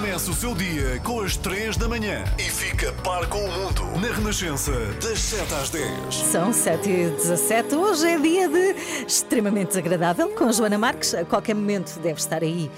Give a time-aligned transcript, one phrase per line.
[0.00, 3.82] Começa o seu dia com as 3 da manhã e fica par com o mundo
[4.00, 4.70] na Renascença,
[5.02, 6.14] das 7 às 10.
[6.14, 8.76] São 7 e 17 Hoje é dia de
[9.06, 11.14] extremamente desagradável com Joana Marques.
[11.14, 12.70] A qualquer momento deve estar aí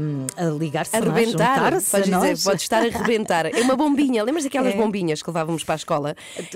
[0.00, 1.02] hum, a ligar-se, A é?
[1.02, 2.44] rebentar, podes a dizer, nós.
[2.44, 3.46] pode estar a rebentar.
[3.46, 4.76] É uma bombinha, lembras daquelas É.
[4.76, 6.14] bombinhas que levávamos para a escola?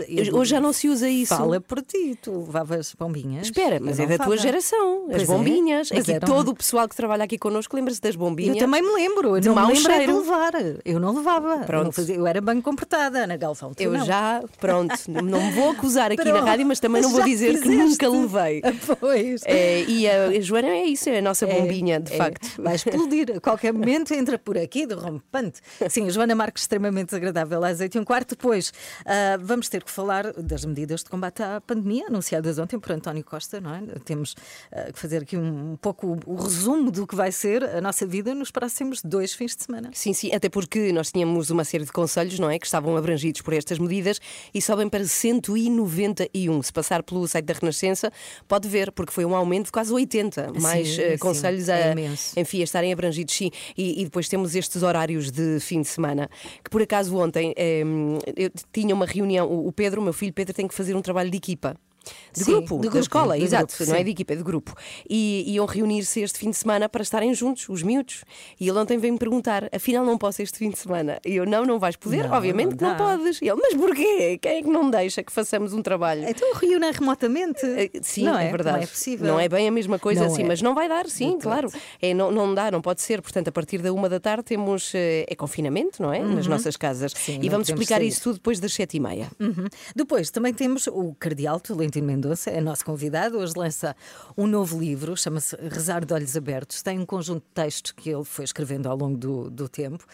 [0.09, 1.35] Eu- Hoje já não se usa isso.
[1.37, 3.47] Fala por ti, tu levavas bombinhas.
[3.47, 4.37] Espera, mas é da tua levava.
[4.37, 5.91] geração, as Pois é, bombinhas.
[5.91, 8.55] mas Aqui eram- todo o pessoal que trabalha aqui connosco lembra-se das bombinhas.
[8.55, 10.53] Eu também me lembro, De não me lembro é de levar.
[10.85, 11.49] Eu não levava.
[11.49, 11.93] Eu, não Pronto.
[11.93, 13.73] fazia- eu era bem comportada, Ana Galvão.
[13.79, 14.05] Eu não.
[14.05, 17.61] já, pronto, não me vou acusar aqui na Pronto, rádio, mas também não vou dizer
[17.61, 18.63] que nunca levei.
[19.01, 19.43] Pois.
[19.45, 22.63] É, e a, Joana é isso, é a nossa bombinha, de É, facto.
[22.63, 23.37] Vai explodir.
[23.37, 25.61] A qualquer momento entra por aqui, derrompante.
[25.89, 28.31] Sim, Joana Marques, extremamente desagradável às 8 e um quarto.
[28.31, 28.73] Depois
[29.05, 33.25] ah, vamos ter que falar das medidas de combate à pandemia anunciadas ontem por António
[33.25, 33.83] Costa, não é?
[34.05, 34.35] Temos
[34.73, 37.81] ah, que fazer aqui um, um pouco o, o resumo do que vai ser a
[37.81, 39.86] nossa vida nos próximos dois fins de semana.
[39.93, 42.59] Sim, sim, até porque nós tínhamos uma série de conselhos, não é?
[42.59, 44.21] Que estavam abrangidos por estas medidas
[44.55, 46.63] e sobem para 191.
[46.63, 48.11] Se passar pelo site da Renascença,
[48.49, 50.53] pode ver, porque foi um aumento de quase 80.
[50.61, 52.39] Mais Sim, eh, sim, conselhos é a, imenso.
[52.39, 53.51] enfim, a estarem abrangidos, sim.
[53.77, 56.29] E, e depois temos estes horários de fim de semana,
[56.65, 57.83] que por acaso ontem eh,
[58.37, 61.03] eu tinha uma reunião, o o Pedro, o meu filho Pedro, tem que fazer um
[61.03, 61.77] trabalho de equipa.
[62.33, 64.43] De Sim, grupo, de da escola, de exato, grupo, não é de equipa, é de
[64.43, 64.75] grupo.
[65.09, 68.25] E iam reunir-se este fim de semana para estarem juntos, os miúdos.
[68.61, 71.19] E ele ontem veio-me perguntar: afinal não posso este fim de semana?
[71.25, 72.29] E eu, não, não vais poder?
[72.29, 73.41] Não, Obviamente não que não podes.
[73.41, 74.39] E ele, mas porquê?
[74.41, 76.25] Quem é que não deixa que façamos um trabalho?
[76.29, 77.65] Então reúnem remotamente.
[77.65, 78.77] Eh, Sim, não é, verdade.
[78.77, 79.27] Não é possível.
[79.27, 80.47] Não é bem a mesma coisa Não assim, é.
[80.47, 81.43] mas não vai dar, sim, todo.
[81.43, 81.71] claro.
[82.01, 83.23] É, não, não dá, não pode ser.
[83.23, 86.21] Portanto, a partir da uma da tarde temos eh, é confinamento, não é?
[86.21, 87.13] Nas nossas casas.
[87.13, 87.19] Uhum.
[87.21, 88.09] Sim, e vamos explicar sair.
[88.09, 89.29] isso tudo depois das sete e meia.
[89.41, 89.67] Uhum.
[89.95, 93.39] Depois também temos o Cardeal Tolentino Mendonça, é nosso convidado.
[93.39, 93.97] Hoje lança
[94.37, 96.83] um novo livro, chama-se Rezar de Olhos Abertos.
[96.83, 100.05] Tem um conjunto de textos que ele foi escrevendo ao longo do, do tempo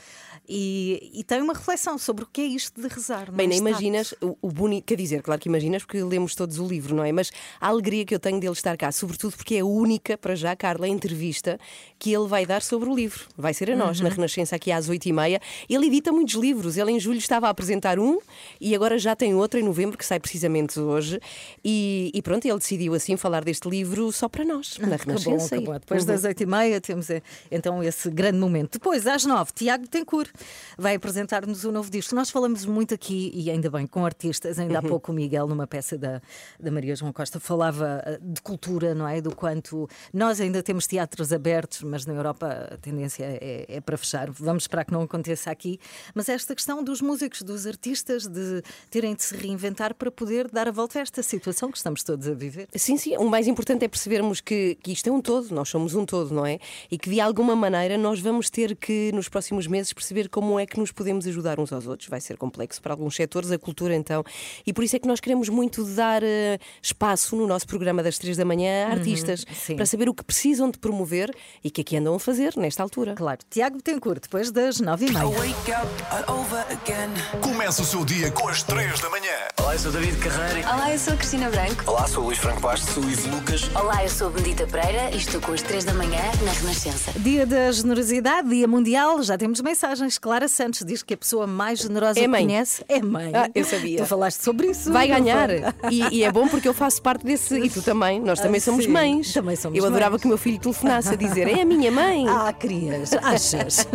[0.49, 3.31] e, e tem uma reflexão sobre o que é isto de rezar.
[3.31, 6.59] Bem, nem mais imaginas o, o bonito, quer dizer, claro que imaginas porque lemos todos
[6.59, 7.13] o livro, não é?
[7.13, 10.35] Mas a alegria que eu tenho dele estar cá, sobretudo porque é a única, para
[10.35, 11.59] já, Carla, entrevista
[11.99, 13.27] que ele vai dar sobre o livro.
[13.37, 14.05] Vai ser a nós, Uhum.
[14.09, 15.41] na Renascença, aqui às oito e meia.
[15.69, 16.77] Ele edita muitos livros.
[16.77, 18.19] Ele em julho estava a apresentar um
[18.61, 21.21] e agora já tem outro em novembro, que sai precisamente hoje.
[21.65, 21.72] E,
[22.15, 25.61] e pronto, ele decidiu assim falar deste livro só para nós, na Que bom, Renascença.
[25.61, 25.73] bom.
[25.75, 26.07] Depois Uhum.
[26.09, 28.73] das oito e meia temos eh, então esse grande momento.
[28.73, 30.31] Depois, às nove, Tiago Tencourt
[30.79, 32.15] vai apresentar-nos o novo disco.
[32.15, 34.59] Nós falamos muito aqui, e ainda bem, com artistas.
[34.59, 36.21] Ainda há pouco o Miguel, numa peça da,
[36.59, 39.21] da Maria João Costa, falava eh, de cultura, não é?
[39.21, 43.97] Do quanto nós ainda temos teatros abertos, mas na Europa a tendência é, é para
[43.97, 44.31] fechar.
[44.31, 45.79] Vamos esperar que não aconteça aqui.
[46.15, 50.67] Mas esta questão dos músicos, dos artistas, de terem de se reinventar para poder dar
[50.69, 52.69] a volta a esta situação que estamos todos a viver.
[52.75, 53.17] Sim, sim.
[53.17, 56.35] O mais importante é percebermos que, que isto é um todo, nós somos um todo,
[56.35, 56.59] não é?
[56.91, 60.67] E que de alguma maneira nós vamos ter que, nos próximos meses, perceber como é
[60.67, 62.09] que nos podemos ajudar uns aos outros.
[62.09, 64.25] Vai ser complexo para alguns setores, a cultura então.
[64.67, 68.19] E por isso é que nós queremos muito dar eh, espaço no nosso programa das
[68.19, 69.77] três da manhã a artistas sim.
[69.77, 72.55] para saber o que precisam de promover e o que é que andam a fazer
[72.57, 73.15] nesta altura.
[73.15, 75.27] Claro, Tiago Tencourt, depois das nove e meia.
[75.27, 77.11] Wake up over again.
[77.41, 79.33] Começa o seu dia com as 3 da manhã.
[79.59, 80.69] Olá, eu sou David Carreira.
[80.69, 81.17] Olá, eu sou a
[81.51, 81.83] Branco.
[81.87, 82.95] Olá, sou o Luís Franco Bastos.
[82.95, 83.71] Sou o Ivo Lucas.
[83.75, 87.13] Olá, eu sou a Benedita Pereira e estou com as 3 da manhã na Renascença.
[87.19, 90.19] Dia da Generosidade, Dia Mundial, já temos mensagens.
[90.19, 93.33] Clara Santos diz que a pessoa mais generosa É que conhece é mãe.
[93.35, 93.99] Ah, eu sabia.
[93.99, 94.93] Tu falaste sobre isso.
[94.93, 95.49] Vai ganhar.
[95.91, 97.59] E, e é bom porque eu faço parte desse.
[97.59, 98.21] E tu também.
[98.21, 99.33] Nós também Ah, somos sim, mães.
[99.33, 100.21] também somos eu adorava mães.
[100.21, 102.25] que o meu filho telefonasse a dizer: É a minha mãe.
[102.43, 103.87] Ah, querias, achas?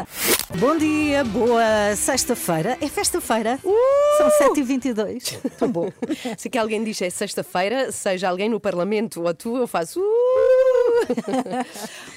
[0.58, 2.76] Bom dia, boa sexta-feira.
[2.80, 3.58] É festa-feira.
[4.18, 5.38] São 7h22.
[5.58, 5.90] Tão bom.
[6.36, 10.00] Se que alguém diz é sexta-feira, seja alguém no Parlamento ou tu, eu faço.
[10.00, 10.62] "Uh".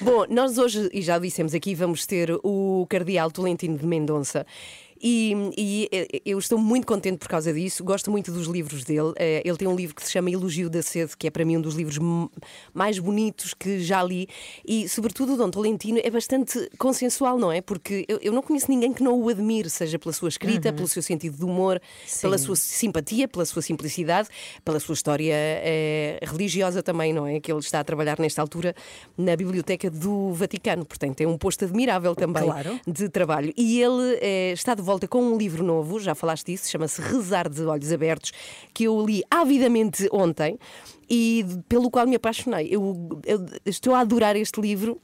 [0.00, 4.46] Bom, nós hoje, e já dissemos aqui, vamos ter o Cardeal Tolentino de Mendonça.
[5.02, 9.12] E, e, eh, eu estou muito contente por causa disso, gosto muito dos livros dele.
[9.16, 11.56] Eh, Ele tem um livro que se chama Elogio da Sede, que é para mim
[11.56, 11.98] um dos livros
[12.72, 14.28] mais bonitos que já li.
[14.66, 17.60] E, sobretudo, o Dom Tolentino é bastante consensual, não é?
[17.60, 20.88] Porque eu, eu não conheço ninguém que não o admire, seja pela sua escrita, pelo
[20.88, 21.80] seu sentido de humor,
[22.20, 24.28] pela sua simpatia, pela sua simplicidade,
[24.64, 27.40] pela sua história eh, religiosa também, não é?
[27.40, 28.74] Que ele está a trabalhar nesta altura
[29.16, 32.80] na Biblioteca do Vaticano, portanto, tem um posto admirável também Claro.
[32.86, 33.52] de trabalho.
[33.56, 37.48] E ele eh, está de volta com um livro novo, já falaste disso, chama-se Rezar
[37.48, 38.32] de Olhos Abertos,
[38.72, 40.58] que eu li avidamente ontem
[41.10, 42.68] e pelo qual me apaixonei.
[42.70, 44.98] Eu, eu estou a adorar este livro.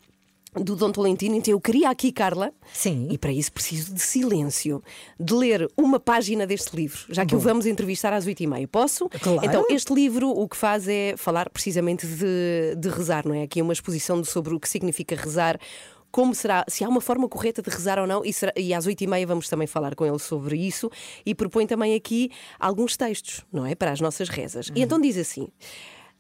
[0.55, 3.08] do Dom Tolentino, então eu queria aqui, Carla, Sim.
[3.11, 4.82] e para isso preciso de silêncio,
[5.19, 8.69] de ler uma página deste livro, já que o vamos entrevistar às oito e meia.
[8.69, 9.08] Posso?
[9.08, 9.40] Claro.
[9.43, 13.44] Então, este livro o que faz é falar precisamente de, de rezar, não é?
[13.44, 15.58] Aqui é uma exposição sobre o que significa rezar.
[16.12, 18.87] Como será, se há uma forma correta de rezar ou não, e, será- e às
[18.87, 20.91] oito e meia vamos também falar com ele sobre isso
[21.25, 22.31] e propõe também aqui
[22.61, 23.75] alguns textos, não é?
[23.75, 24.70] Para as nossas rezas.
[24.76, 25.49] E então diz assim: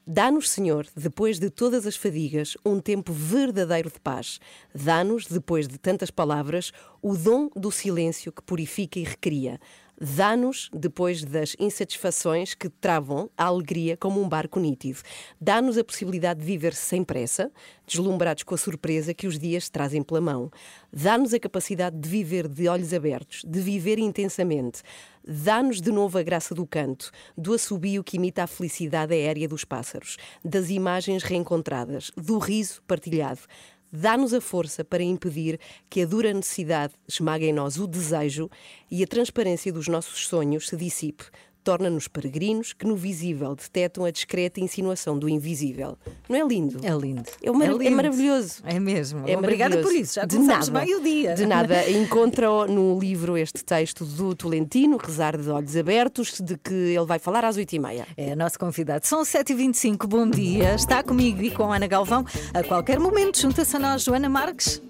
[0.04, 4.40] Dá-nos, Senhor, depois de todas as fadigas, um tempo verdadeiro de paz.
[4.74, 9.60] Dá-nos, depois de tantas palavras, o dom do silêncio que purifica e recria.
[10.04, 14.98] Dá-nos, depois das insatisfações que travam a alegria como um barco nítido.
[15.40, 17.52] Dá-nos a possibilidade de viver sem pressa,
[17.86, 20.50] deslumbrados com a surpresa que os dias trazem pela mão.
[20.92, 24.82] Dá-nos a capacidade de viver de olhos abertos, de viver intensamente.
[25.24, 29.64] Dá-nos de novo a graça do canto, do assobio que imita a felicidade aérea dos
[29.64, 33.42] pássaros, das imagens reencontradas, do riso partilhado.
[33.92, 35.60] Dá-nos a força para impedir
[35.90, 38.50] que a dura necessidade esmague em nós o desejo
[38.90, 41.24] e a transparência dos nossos sonhos se dissipe.
[41.64, 45.96] Torna-nos peregrinos que no visível detectam a discreta insinuação do invisível.
[46.28, 46.80] Não é lindo?
[46.84, 47.22] É lindo.
[47.40, 47.96] É mara- é lindo.
[47.96, 48.62] maravilhoso.
[48.64, 49.22] É mesmo.
[49.28, 50.14] É Obrigada por isso.
[50.14, 50.84] Já de começamos nada.
[50.84, 51.34] bem o dia.
[51.34, 51.88] De nada.
[51.88, 57.20] Encontra no livro este texto do Tolentino, Rezar de Olhos Abertos, de que ele vai
[57.20, 58.06] falar às oito e meia.
[58.16, 59.06] É nosso convidado.
[59.06, 60.74] São 7h25, bom dia.
[60.74, 62.24] Está comigo e com a Ana Galvão.
[62.52, 64.82] A qualquer momento, junta-se a nós, Joana Marques.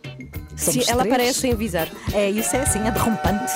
[0.56, 1.14] Somos Se ela três.
[1.14, 1.88] aparece sem avisar.
[2.14, 3.52] É, isso é assim, é derrompante.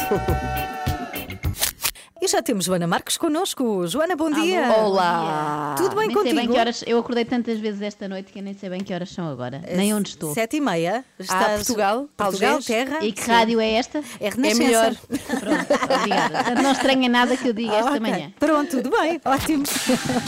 [2.20, 3.86] E já temos Joana Marques connosco.
[3.86, 4.70] Joana, bom dia.
[4.78, 5.74] Olá!
[5.76, 6.34] Tudo bem nem contigo?
[6.34, 6.82] sei bem que horas.
[6.86, 9.62] Eu acordei tantas vezes esta noite que eu nem sei bem que horas são agora.
[9.74, 10.32] Nem onde estou.
[10.32, 11.04] Sete e meia.
[11.18, 11.42] Estás...
[11.42, 13.04] Ah, Portugal, Portugal, terra.
[13.04, 13.98] E que rádio é esta?
[14.18, 14.62] É É Renascença.
[14.64, 14.94] melhor.
[15.40, 16.34] Pronto, obrigada.
[16.38, 18.00] Portanto, não estranha nada que eu diga Ah, esta ok.
[18.00, 18.32] manhã.
[18.40, 19.20] Pronto, tudo bem.
[19.22, 19.64] Ótimo.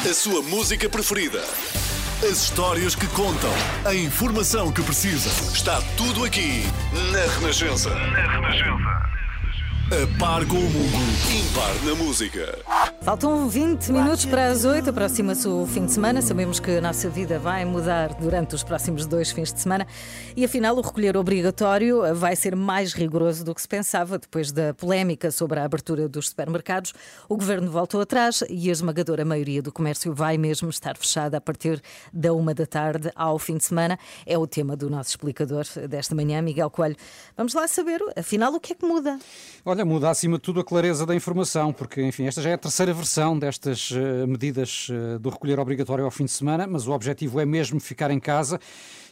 [0.08, 1.42] A sua música preferida.
[2.22, 3.50] As histórias que contam.
[3.86, 5.30] A informação que precisa.
[5.54, 6.64] Está tudo aqui
[7.12, 7.88] na Renascença.
[7.90, 9.07] Na Renascença.
[9.88, 10.98] A par com o mundo.
[11.32, 12.58] Impar na música.
[13.00, 16.20] Faltam 20 minutos para as 8, aproxima-se o fim de semana.
[16.20, 19.86] Sabemos que a nossa vida vai mudar durante os próximos dois fins de semana
[20.36, 24.18] e, afinal, o recolher obrigatório vai ser mais rigoroso do que se pensava.
[24.18, 26.92] Depois da polémica sobre a abertura dos supermercados,
[27.26, 31.40] o governo voltou atrás e a esmagadora maioria do comércio vai mesmo estar fechada a
[31.40, 31.80] partir
[32.12, 33.98] da uma da tarde ao fim de semana.
[34.26, 36.96] É o tema do nosso explicador desta manhã, Miguel Coelho.
[37.34, 39.18] Vamos lá saber, afinal, o que é que muda?
[39.64, 42.58] Olha, muda acima de tudo a clareza da informação, porque, enfim, esta já é a
[42.58, 46.92] terceira versão destas eh, medidas eh, do recolher obrigatório ao fim de semana, mas o
[46.92, 48.60] objetivo é mesmo ficar em casa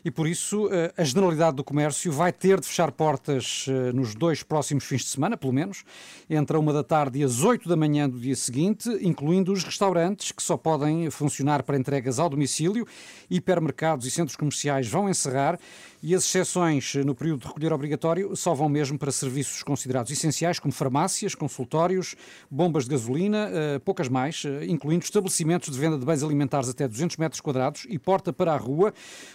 [0.05, 4.15] e, por isso, eh, a generalidade do comércio vai ter de fechar portas eh, nos
[4.15, 5.85] dois próximos fins de semana, pelo menos,
[6.29, 9.65] entre a uma da tarde e as oito da manhã do dia seguinte, incluindo os
[9.65, 12.87] restaurantes, que só podem funcionar para entregas ao domicílio,
[13.31, 15.59] hipermercados e centros comerciais vão encerrar.
[16.03, 20.13] E as exceções eh, no período de recolher obrigatório só vão mesmo para serviços considerados
[20.13, 22.15] essenciais, como farmácias, consultórios,
[22.51, 23.51] bombas de gasolina,
[23.85, 28.33] poucas mais, incluindo estabelecimentos de venda de bens alimentares até 200 metros quadrados e porta
[28.33, 28.93] para a rua,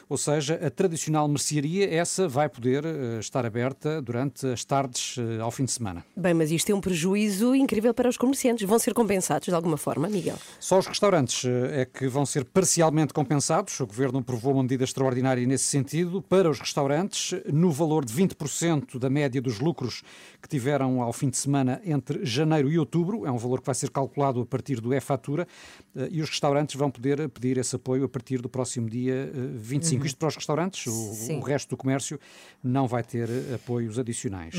[0.08, 5.40] ou seja, a tradicional mercearia, essa vai poder eh, estar aberta durante as tardes eh,
[5.40, 6.06] ao fim de semana.
[6.16, 8.68] Bem, mas isto é um prejuízo incrível para os comerciantes.
[8.68, 10.38] Vão ser compensados de alguma forma, Miguel?
[10.60, 13.80] Só os restaurantes eh, é que vão ser parcialmente compensados.
[13.80, 19.00] O Governo aprovou uma medida extraordinária nesse sentido para os restaurantes, no valor de 20%
[19.00, 20.04] da média dos lucros
[20.42, 23.26] que tiveram ao fim de semana entre janeiro e outubro.
[23.26, 25.48] É um valor que vai ser calculado a partir do e-fatura
[26.10, 30.06] e os restaurantes vão poder pedir esse apoio a partir do próximo dia eh, 25.
[30.06, 32.20] Isto para os restaurantes, o, o resto do comércio
[32.64, 34.56] não vai ter eh, apoios adicionais.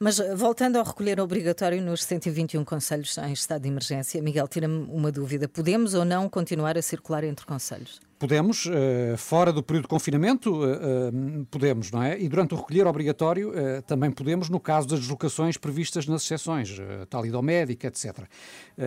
[0.00, 4.86] Mas eh, voltando ao recolher obrigatório nos 121 conselhos em estado de emergência, Miguel, tira-me
[4.90, 5.48] uma dúvida.
[5.48, 8.00] Podemos ou não continuar a circular entre conselhos?
[8.18, 12.18] Podemos, eh, fora do período de confinamento, eh, eh, podemos, não é?
[12.18, 13.52] E durante o recolher obrigatório
[13.86, 16.78] também podemos, no caso das deslocações previstas nas exceções,
[17.10, 18.20] tal médico, etc.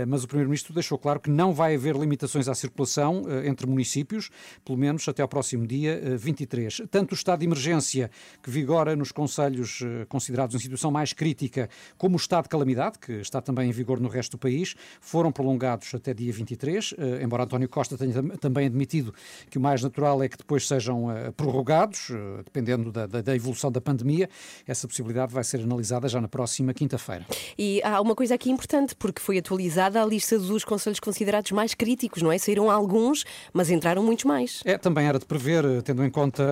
[0.08, 4.30] Mas o Primeiro-Ministro deixou claro que não vai haver limitações à circulação entre municípios,
[4.66, 6.82] pelo menos até ao próximo dia eh, 23.
[6.90, 8.10] Tanto o estado de emergência,
[8.42, 13.14] que vigora nos conselhos considerados em situação mais crítica, como o estado de calamidade, que
[13.14, 17.44] está também em vigor no resto do país, foram prolongados até dia 23, eh, embora
[17.44, 19.14] António Costa tenha tam- também admitido
[19.50, 23.36] que o mais natural é que depois sejam eh, prorrogados, eh, dependendo da, da- da
[23.36, 24.30] evolução da pandemia.
[24.68, 27.26] Essa possibilidade vai ser analisada já na próxima quinta-feira.
[27.58, 31.74] E há uma coisa aqui importante, porque foi atualizada a lista dos conselhos considerados mais
[31.74, 32.38] críticos, não é?
[32.38, 34.62] Saíram alguns, mas entraram muitos mais.
[34.66, 36.44] É, também era de prever, eh, tendo em conta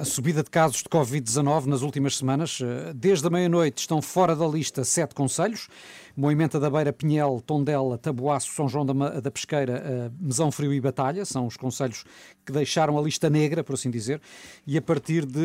[0.00, 2.58] a subida de casos de Covid-19 nas últimas semanas.
[2.94, 5.68] Desde a meia-noite estão fora da lista sete conselhos.
[6.16, 10.80] Moimenta da Beira, Pinhel, Tondela, Taboaço, São João da, da Pesqueira, eh, Mesão Frio e
[10.80, 11.24] Batalha.
[11.24, 12.04] São os conselhos
[12.44, 14.20] que deixaram a lista negra, por assim dizer,
[14.66, 15.38] e a partir de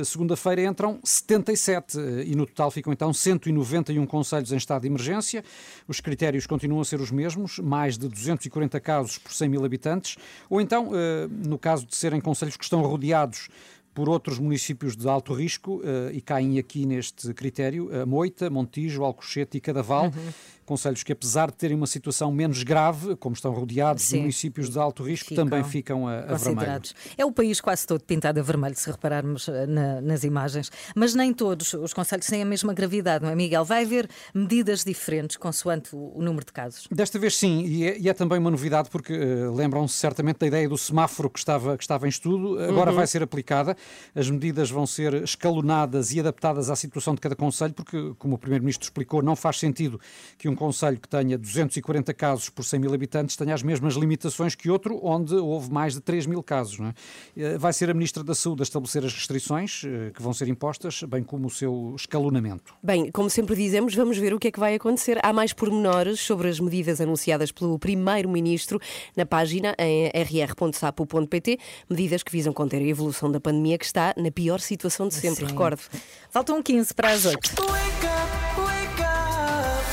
[0.00, 4.88] uh, segunda-feira entram 77 uh, e no total ficam então 191 conselhos em estado de
[4.88, 5.44] emergência.
[5.86, 10.16] Os critérios continuam a ser os mesmos, mais de 240 casos por 100 mil habitantes,
[10.48, 13.48] ou então, uh, no caso de serem conselhos que estão rodeados
[13.96, 19.56] por outros municípios de alto risco uh, e caem aqui neste critério, Moita, Montijo, Alcochete
[19.56, 20.04] e Cadaval.
[20.04, 20.32] Uhum
[20.66, 24.16] conselhos que, apesar de terem uma situação menos grave, como estão rodeados Sim.
[24.16, 26.82] de municípios de alto risco, ficam também ficam a, a vermelho.
[27.16, 30.70] É o país quase todo pintado a vermelho, se repararmos eh, na, nas imagens.
[30.94, 33.64] Mas nem todos os conselhos têm a mesma gravidade, não é, Miguel?
[33.64, 36.88] Vai haver medidas diferentes consoante o, o número de casos?
[36.90, 40.46] Desta vez sim, e é, e é também uma novidade, porque uh, lembram-se certamente da
[40.46, 42.96] ideia do semáforo que estava, que estava em estudo, agora uhum.
[42.96, 43.76] vai ser aplicada.
[44.14, 48.38] As medidas vão ser escalonadas e adaptadas à situação de cada conselho, porque, como o
[48.38, 50.00] Primeiro-Ministro explicou, não faz sentido
[50.36, 54.54] que um conselho que tenha 240 casos por 100 mil habitantes tenha as mesmas limitações
[54.54, 56.80] que outro onde houve mais de 3 mil casos.
[56.80, 56.94] É?
[57.36, 60.48] Eh, vai ser a Ministra da Saúde a estabelecer as restrições eh, que vão ser
[60.48, 62.74] impostas, bem como o seu escalonamento.
[62.82, 65.18] Bem, como sempre dizemos, vamos ver o que é que vai acontecer.
[65.22, 68.80] Há mais pormenores sobre as medidas anunciadas pelo Primeiro-Ministro
[69.16, 71.58] na página em rr.sapo.pt,
[71.88, 75.44] medidas que visam conter a evolução da pandemia que está na pior situação de sempre,
[75.44, 75.50] Sim.
[75.52, 75.82] recordo.
[76.30, 78.05] Faltam 15 para as 8.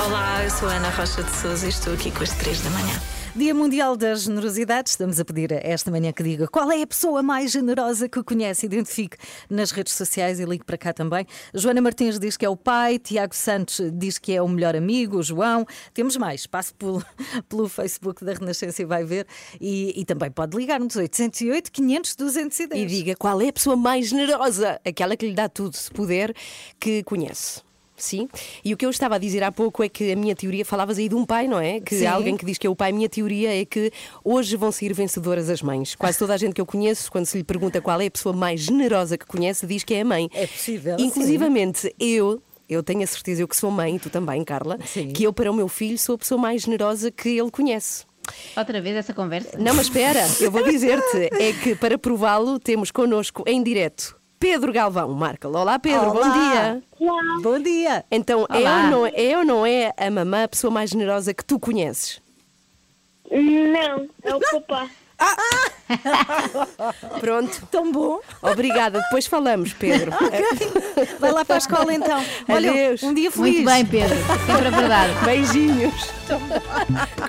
[0.05, 3.01] Olá, eu sou Ana Rocha de Souza e estou aqui com as 3 da manhã.
[3.33, 4.89] Dia Mundial da Generosidade.
[4.89, 8.65] Estamos a pedir esta manhã que diga qual é a pessoa mais generosa que conhece.
[8.65, 9.15] Identifique
[9.49, 11.25] nas redes sociais e ligue para cá também.
[11.53, 15.23] Joana Martins diz que é o pai, Tiago Santos diz que é o melhor amigo,
[15.23, 15.65] João.
[15.93, 16.45] Temos mais.
[16.45, 17.01] Passe pelo,
[17.47, 19.25] pelo Facebook da Renascença e vai ver.
[19.61, 22.81] E, e também pode ligar-nos 808 500 210.
[22.81, 26.35] E diga qual é a pessoa mais generosa, aquela que lhe dá tudo, se puder,
[26.77, 27.61] que conhece.
[28.03, 28.27] Sim,
[28.63, 30.97] e o que eu estava a dizer há pouco é que a minha teoria, falavas
[30.97, 31.79] aí de um pai, não é?
[31.79, 32.05] Que Sim.
[32.05, 33.91] alguém que diz que é o pai, a minha teoria é que
[34.23, 35.95] hoje vão sair vencedoras as mães.
[35.95, 38.35] Quase toda a gente que eu conheço, quando se lhe pergunta qual é a pessoa
[38.35, 40.29] mais generosa que conhece, diz que é a mãe.
[40.33, 40.97] É possível.
[40.99, 41.89] Inclusivamente, sim.
[41.99, 45.09] eu eu tenho a certeza, eu que sou mãe, tu também, Carla, Sim.
[45.09, 48.05] que eu para o meu filho sou a pessoa mais generosa que ele conhece.
[48.55, 49.57] Outra vez essa conversa?
[49.57, 54.73] Não, mas espera, eu vou dizer-te, é que para prová-lo temos connosco em direto Pedro
[54.73, 55.07] Galvão.
[55.13, 55.47] Marca.
[55.47, 56.11] Olá, Pedro, Olá.
[56.11, 56.83] bom dia.
[56.99, 57.39] Olá.
[57.41, 58.05] Bom dia.
[58.11, 61.45] Então, é ou, não, é ou não é a mamã a pessoa mais generosa que
[61.45, 62.21] tu conheces?
[63.31, 64.89] Não, é o papá.
[65.19, 65.35] Ah!
[67.19, 67.67] Pronto.
[67.71, 68.19] Tão bom.
[68.41, 68.99] Obrigada.
[69.01, 70.11] Depois falamos, Pedro.
[70.13, 71.07] Okay.
[71.19, 72.23] Vai lá para a escola então.
[72.49, 73.03] Olha, Adeus.
[73.03, 73.55] um dia feliz.
[73.55, 74.17] Muito bem, Pedro.
[74.45, 75.13] Sempre a verdade.
[75.25, 75.93] Beijinhos.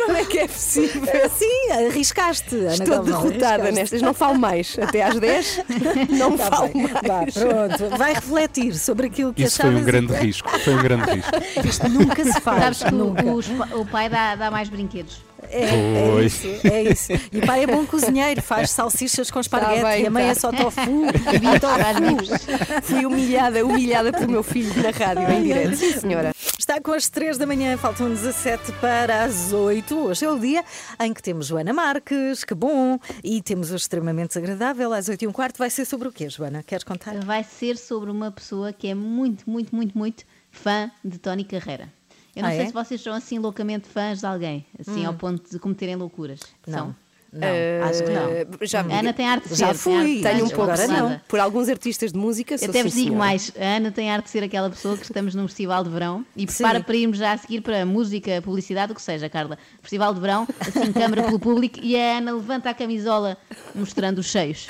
[0.04, 1.30] Como é que é possível?
[1.30, 2.54] Sim, arriscaste.
[2.56, 3.74] Ana Estou Galvão, derrotada arriscaste.
[3.74, 4.02] nestas.
[4.02, 4.76] Não falo mais.
[4.80, 5.60] Até às 10
[6.10, 6.82] não tá falo bem.
[7.06, 7.34] mais.
[7.34, 7.96] pronto.
[7.98, 10.48] Vai refletir sobre aquilo que Isso foi um grande risco.
[10.60, 11.32] Foi um grande risco.
[11.68, 12.62] Isto nunca se faz.
[12.62, 13.22] Sabes que nunca.
[13.24, 15.20] O, o pai dá, dá mais brinquedos.
[15.50, 17.12] É, é, isso, é isso.
[17.32, 20.24] E o pai é bom cozinheiro, faz salsichas com esparguete tá bem, e a mãe
[20.24, 20.30] tá.
[20.30, 20.80] é só tofu.
[21.60, 22.82] tofu.
[22.82, 25.76] Fui humilhada, humilhada pelo meu filho na rádio em direto.
[25.76, 26.32] Sim, senhora.
[26.58, 29.94] Está com as 3 da manhã, faltam 17 para as 8.
[29.94, 30.64] Hoje é o dia
[31.00, 35.26] em que temos Joana Marques, que bom, e temos o extremamente desagradável às 8 e
[35.26, 35.58] um quarto.
[35.58, 36.62] Vai ser sobre o quê, Joana?
[36.62, 37.14] Queres contar?
[37.24, 41.92] Vai ser sobre uma pessoa que é muito, muito, muito, muito fã de Tony Carreira.
[42.36, 42.66] Eu não ah, sei é?
[42.66, 45.08] se vocês são assim loucamente fãs de alguém, assim hum.
[45.08, 46.40] ao ponto de cometerem loucuras.
[46.66, 46.78] Não.
[46.78, 46.96] São?
[47.34, 48.66] Não, uh, acho que não.
[48.66, 49.74] Já, Ana tem arte de já ser.
[49.74, 51.20] fui, tenho um pouco agora não.
[51.26, 54.30] Por alguns artistas de música, Eu até vos digo mais, a Ana tem arte de
[54.30, 56.84] ser aquela pessoa que estamos num festival de verão e prepara Sim.
[56.84, 59.58] para irmos já a seguir para música, publicidade, o que seja, Carla.
[59.82, 63.36] Festival de verão, assim, câmara pelo público e a Ana levanta a camisola
[63.74, 64.68] mostrando os cheios.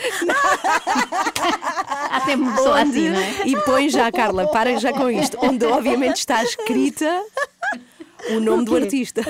[2.11, 3.47] Há sempre uma pessoa assim, não é?
[3.47, 7.23] E põe já, Carla, para já com isto, onde obviamente está escrita
[8.31, 9.23] o nome do artista.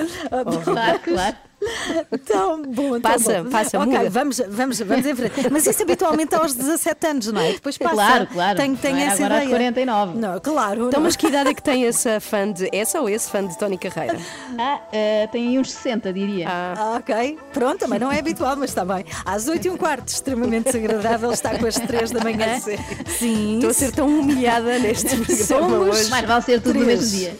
[0.63, 1.37] Claro, claro.
[2.25, 3.49] Tão bom, passa, tão bom.
[3.49, 4.09] passa, Ok, muda.
[4.09, 5.49] vamos, vamos, vamos em frente.
[5.51, 7.53] Mas isso habitualmente aos 17 anos, não é?
[7.53, 7.93] Depois passa.
[7.95, 8.57] Claro, claro.
[8.57, 9.43] Tem, tem não é essa agora ideia.
[9.43, 10.17] aos 49.
[10.17, 10.87] Não, claro.
[10.87, 11.01] Então, não.
[11.01, 12.69] mas que idade é que tem essa fã de.
[12.75, 14.17] Essa ou esse fã de Tony Carreira?
[14.57, 16.47] Ah, uh, tem aí uns 60, diria.
[16.49, 17.37] Ah, ok.
[17.51, 19.03] Pronto, também não é habitual, mas está bem.
[19.25, 22.57] Às 8 e um quarto, extremamente desagradável, está com as 3 da manhã.
[23.19, 23.55] Sim.
[23.55, 26.09] Estou a ser tão humilhada neste programa Somos hoje.
[26.09, 27.35] Mas vai ser tudo no mesmo dia.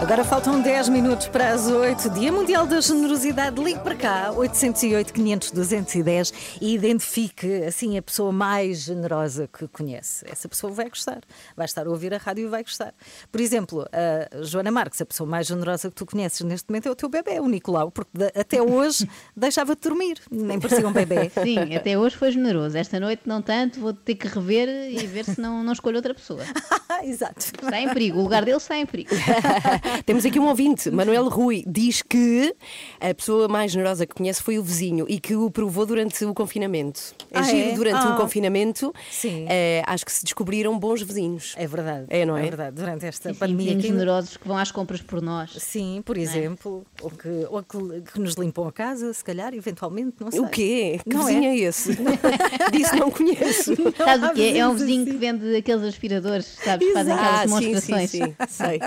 [0.00, 2.08] Agora faltam 10 minutos para as 8.
[2.20, 3.58] Dia Mundial da Generosidade.
[3.62, 10.26] Ligue para cá, 808 500 210 e identifique assim a pessoa mais generosa que conhece.
[10.30, 11.22] Essa pessoa vai gostar.
[11.56, 12.92] Vai estar a ouvir a rádio e vai gostar.
[13.32, 16.90] Por exemplo, a Joana Marques, a pessoa mais generosa que tu conheces neste momento é
[16.90, 20.18] o teu bebê, o Nicolau, porque até hoje deixava-te dormir.
[20.30, 21.30] Nem parecia um bebê.
[21.42, 22.76] Sim, até hoje foi generoso.
[22.76, 26.12] Esta noite não tanto, vou ter que rever e ver se não, não escolho outra
[26.12, 26.42] pessoa.
[27.02, 27.40] Exato.
[27.40, 29.10] Está em perigo, o lugar dele está em perigo.
[30.04, 32.54] Temos aqui um ouvinte, Manuel Rui, diz diz que
[33.00, 36.34] a pessoa mais generosa que conhece foi o vizinho e que o provou durante o
[36.34, 37.00] confinamento.
[37.30, 37.72] É Ah, giro, é?
[37.74, 38.14] durante Ah.
[38.14, 39.46] o confinamento, Sim.
[39.48, 41.54] eh, acho que se descobriram bons vizinhos.
[41.56, 42.06] É verdade.
[42.08, 42.42] É, não é?
[42.42, 42.76] verdade.
[42.76, 43.64] Durante esta Sim, sim, pandemia.
[43.66, 45.52] vizinhos que- generosos que vão às compras por nós.
[45.58, 50.16] Sim, por exemplo, ou, que, ou que, que nos limpam a casa, se calhar, eventualmente,
[50.20, 50.40] não sei.
[50.40, 51.00] O quê?
[51.04, 51.48] Que Não vizinho é?
[51.48, 51.90] é, esse?
[52.72, 53.74] Disse não conheço.
[53.96, 54.52] Sabes o quê?
[54.56, 55.12] É um vizinho assim.
[55.12, 56.86] que vende aqueles aspiradores, sabes?
[56.86, 58.10] que Fazem aquelas Ah, sim, demonstrações.
[58.10, 58.80] sim, sim, sei.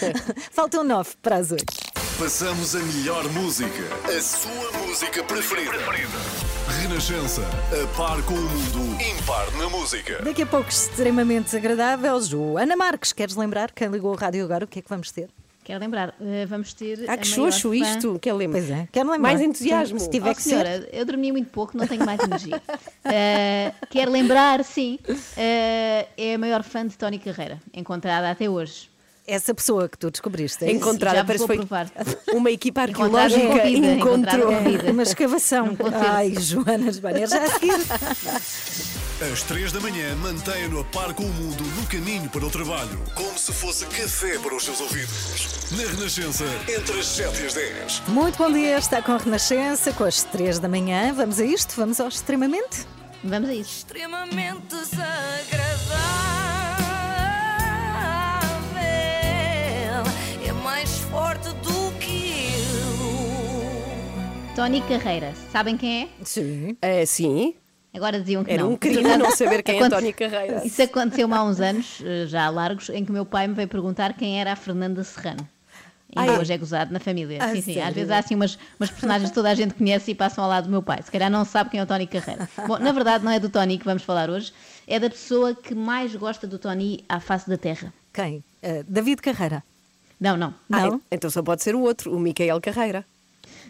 [0.50, 1.72] Faltam nove para as oito.
[2.20, 5.72] Passamos a melhor música, a sua música preferida.
[6.82, 10.20] Renascença, a par com o mundo, impar na música.
[10.22, 14.66] Daqui a pouco, extremamente desagradável, Joana Marques, queres lembrar quem ligou o rádio agora?
[14.66, 15.30] O que é que vamos ter?
[15.64, 17.08] Quero lembrar, eh, vamos ter.
[17.08, 18.58] Ah, a que xoxo isto, que eu lembro.
[18.58, 19.28] Pois é, quero lembrar.
[19.30, 19.98] Mais entusiasmo.
[19.98, 20.50] Se tiver Oh, que ser.
[20.50, 22.60] senhora, eu dormi muito pouco, não tenho mais energia.
[23.02, 24.98] Eh, quero lembrar, sim,
[25.38, 28.90] eh, é a maior fã de Tony Carreira, encontrada até hoje.
[29.26, 30.64] Essa pessoa que tu descobriste.
[30.64, 30.72] é?
[30.72, 34.52] Encontrada, parece que foi uma equipa arqueológica encontrou.
[34.52, 35.76] É, uma escavação.
[35.94, 37.74] Ai, Joana Esbanha, já a seguir.
[39.32, 42.98] Às três da manhã, mantenha-no a par com o mundo no caminho para o trabalho,
[43.14, 45.70] como se fosse café para os seus ouvidos.
[45.72, 48.02] Na Renascença, entre as 7 e as 10.
[48.08, 51.12] Muito bom dia, está com a Renascença, com as três da manhã.
[51.12, 51.74] Vamos a isto?
[51.76, 52.86] Vamos ao extremamente?
[53.22, 53.84] Vamos a isso.
[53.84, 56.69] Extremamente desagradável.
[64.54, 66.08] Tony Carreira, sabem quem é?
[66.24, 66.76] Sim.
[66.82, 67.54] É, sim,
[67.92, 68.72] Agora diziam que era não.
[68.72, 70.64] um crime não saber quem é António Carreira.
[70.64, 73.66] Isso aconteceu há uns anos, eh, já largos, em que o meu pai me veio
[73.66, 75.48] perguntar quem era a Fernanda Serrano.
[76.14, 76.38] Ainda Ai.
[76.38, 77.38] hoje é gozado na família.
[77.40, 77.74] Ah, sim, sim.
[77.74, 77.88] sério?
[77.88, 80.50] Às vezes há assim umas, umas personagens que toda a gente conhece e passam ao
[80.50, 81.02] lado do meu pai.
[81.02, 82.48] Se calhar não sabe quem é o Tony Carreira.
[82.66, 84.52] Bom, na verdade não é do Tony que vamos falar hoje,
[84.86, 87.92] é da pessoa que mais gosta do Tony à face da Terra.
[88.12, 88.44] Quem?
[88.62, 89.64] Eh, David Carreira.
[90.20, 90.54] Não, não.
[90.70, 91.00] Ah, Não?
[91.10, 93.04] então só pode ser o outro, o Micael Carreira.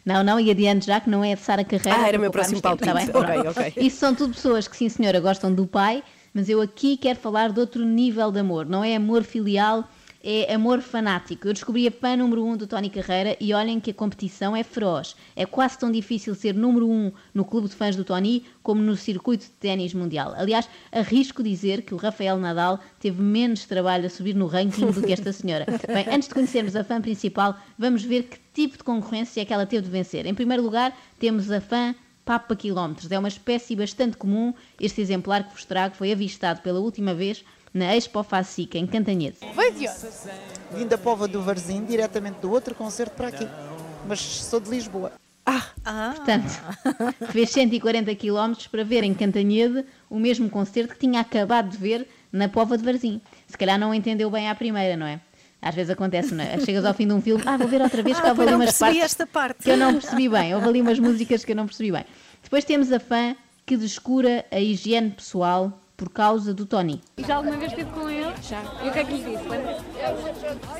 [0.05, 1.95] Não, não, e adiante já que não é de Sara Carreira.
[1.95, 2.93] Ah, era para meu próximo tá palpite.
[2.93, 3.09] bem?
[3.13, 3.73] Ok, ok.
[3.85, 6.03] Isso são tudo pessoas que, sim senhora, gostam do pai,
[6.33, 8.67] mas eu aqui quero falar de outro nível de amor.
[8.67, 9.89] Não é amor filial,
[10.23, 11.49] é amor fanático.
[11.49, 14.63] Eu descobri a fã número um do Tony Carreira e olhem que a competição é
[14.63, 15.17] feroz.
[15.35, 18.97] É quase tão difícil ser número um no clube de fãs do Tony como no
[18.97, 20.35] circuito de ténis mundial.
[20.37, 25.03] Aliás, arrisco dizer que o Rafael Nadal teve menos trabalho a subir no ranking do
[25.03, 25.67] que esta senhora.
[25.89, 29.55] Bem, antes de conhecermos a fã principal, vamos ver que tipo de concorrência é que
[29.55, 30.27] ela teve de vencer.
[30.27, 31.95] Em primeiro lugar, temos a fã
[32.25, 33.11] Papa Quilómetros.
[33.11, 34.53] É uma espécie bastante comum.
[34.79, 39.37] Este exemplar que vos trago foi avistado pela última vez na Expo Facica, em Cantanhede.
[40.73, 43.47] Vim da Pova do Varzim, diretamente do outro concerto para aqui.
[44.07, 45.13] Mas sou de Lisboa.
[46.17, 46.61] Portanto,
[47.33, 52.07] fez 140 km para ver em Cantanhede o mesmo concerto que tinha acabado de ver
[52.33, 53.21] na Pova de Varzim.
[53.49, 55.21] Se calhar não entendeu bem à primeira, não é?
[55.63, 56.59] Às vezes acontece, não é?
[56.65, 58.55] Chegas ao fim de um filme, ah, vou ver outra vez, que Ah, houve ali
[58.55, 59.63] umas percebi partes esta parte.
[59.65, 60.55] que eu não percebi bem.
[60.55, 62.05] Houve ali umas músicas que eu não percebi bem.
[62.43, 63.35] Depois temos a fã
[63.67, 66.99] que descura a higiene pessoal por causa do Tony.
[67.19, 68.33] Já alguma vez estive com ele?
[68.49, 68.63] Já.
[68.83, 69.47] E o que é que lhe disse?
[69.47, 69.77] Lembra?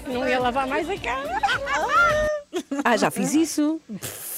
[0.09, 1.29] Não ia lavar mais a cara.
[2.85, 3.81] Ah, já fiz isso.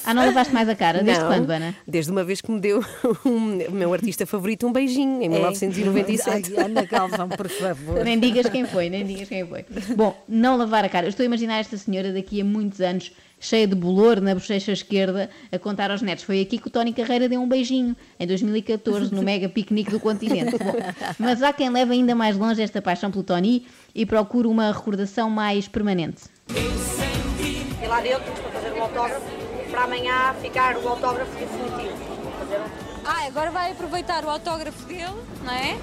[0.04, 1.02] Ah, não lavaste mais a cara?
[1.02, 1.74] Desde Não, quando, Ana?
[1.88, 2.84] Desde uma vez que me deu
[3.24, 6.52] um- o meu artista favorito um beijinho, em 1997.
[6.58, 8.04] Ai, Ana Galvão, por favor.
[8.04, 9.64] Nem digas quem foi, nem digas quem foi.
[9.96, 11.06] Bom, não lavar a cara.
[11.06, 14.70] Eu estou a imaginar esta senhora daqui a muitos anos, cheia de bolor na bochecha
[14.72, 16.24] esquerda, a contar aos netos.
[16.24, 19.98] Foi aqui que o Tony Carreira deu um beijinho, em 2014, no mega piquenique do
[19.98, 20.52] continente.
[20.56, 20.72] Bom,
[21.18, 25.28] mas há quem leve ainda mais longe esta paixão pelo Tony e procure uma recordação
[25.28, 26.22] mais permanente.
[26.48, 29.26] E lá dentro para fazer um autógrafo,
[29.70, 32.12] para amanhã ficar o autógrafo definitivo.
[33.04, 35.76] Ah, agora vai aproveitar o autógrafo dele, não é?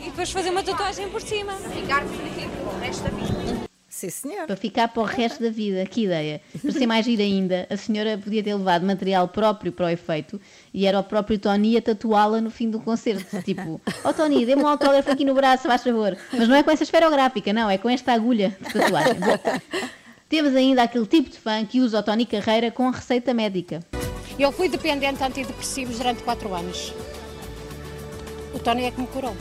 [0.00, 1.52] E depois fazer uma tatuagem por cima.
[1.52, 3.59] Ficar definitivo o resto da vida.
[4.00, 4.46] Sim, senhor.
[4.46, 6.40] Para ficar para o resto da vida, que ideia.
[6.62, 10.40] Para ser mais gira ainda, a senhora podia ter levado material próprio para o efeito
[10.72, 13.42] e era o próprio Tony a tatuá-la no fim do concerto.
[13.42, 16.16] Tipo, ó Tony, dê-me um autógrafo aqui no braço, faz favor.
[16.32, 19.20] Mas não é com essa esferográfica, não, é com esta agulha de tatuagem.
[19.20, 19.88] Bom,
[20.30, 23.80] temos ainda aquele tipo de fã que usa o Tony Carreira com receita médica.
[24.38, 26.94] Eu fui dependente de antidepressivos durante 4 anos.
[28.54, 29.36] O Tony é que me curou.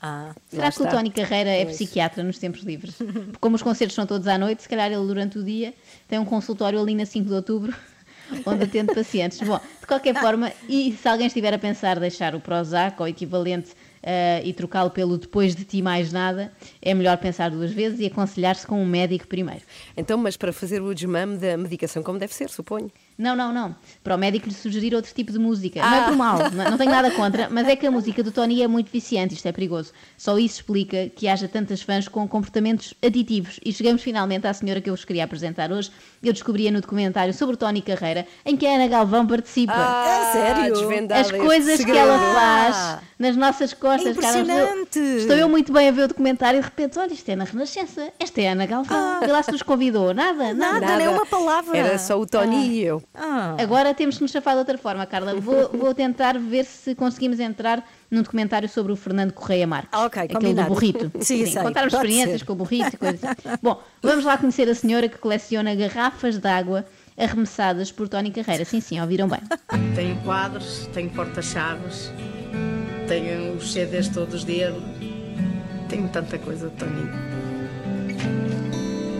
[0.00, 2.94] Ah, Será que o Tony Carreira é psiquiatra nos tempos livres?
[2.94, 5.74] Porque como os concertos são todos à noite, se calhar ele durante o dia
[6.06, 7.74] tem um consultório ali na 5 de outubro
[8.46, 9.40] onde atende pacientes.
[9.40, 13.72] Bom, de qualquer forma, e se alguém estiver a pensar deixar o Prozac ou equivalente
[14.02, 18.06] eh, e trocá-lo pelo depois de ti mais nada, é melhor pensar duas vezes e
[18.06, 19.62] aconselhar-se com um médico primeiro.
[19.96, 22.90] Então, mas para fazer o desmame da medicação como deve ser, suponho.
[23.18, 23.74] Não, não, não.
[24.04, 25.80] Para o médico lhe sugerir outro tipo de música.
[25.80, 28.30] Não é por mal, não, não tenho nada contra, mas é que a música do
[28.30, 29.92] Tony é muito viciante, isto é perigoso.
[30.16, 33.58] Só isso explica que haja tantas fãs com comportamentos aditivos.
[33.64, 35.90] E chegamos finalmente à senhora que eu vos queria apresentar hoje.
[36.22, 39.72] Eu descobria no documentário sobre o Tony Carreira, em que a Ana Galvão participa.
[39.74, 40.72] Ah, sério?
[40.72, 44.16] desvendada As coisas que ela faz nas nossas costas.
[44.16, 44.40] Carlos.
[44.42, 44.98] Impressionante.
[44.98, 47.34] Eu- Estou eu muito bem a ver o documentário e de repente, olha, isto é
[47.36, 48.12] na Renascença.
[48.18, 49.20] Esta é a Ana Galvão.
[49.20, 50.14] Vê lá se nos convidou.
[50.14, 50.80] Nada, nada.
[50.80, 51.76] Nada, nem uma palavra.
[51.76, 53.02] Era só o Tony e eu.
[53.14, 53.56] Ah.
[53.58, 55.34] Agora temos que nos chafar de outra forma, Carla.
[55.34, 59.98] Vou, vou tentar ver se conseguimos entrar num documentário sobre o Fernando Correia Marques.
[59.98, 60.68] Ok, aquele combinado.
[60.68, 61.10] do burrito.
[61.20, 62.46] Sim, sei, contarmos experiências ser.
[62.46, 63.58] com o burrito e coisas assim.
[63.60, 66.86] Bom, vamos lá conhecer a senhora que coleciona garrafas de água
[67.18, 68.64] arremessadas por Tony Carreira.
[68.64, 69.40] Sim, sim, ouviram bem.
[69.94, 72.10] Tenho quadros, tenho porta-chaves,
[73.08, 74.80] tenho os CDs todos dele,
[75.88, 77.10] tenho tanta coisa de Toninho.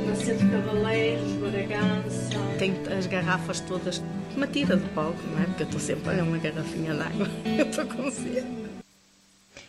[0.06, 2.38] Macedo Cavaleiros, Bragança.
[2.58, 4.02] Tenho as garrafas todas,
[4.36, 5.46] uma tira de palco, não é?
[5.46, 8.68] Porque eu estou sempre, olha, uma garrafinha de água, eu estou com sede.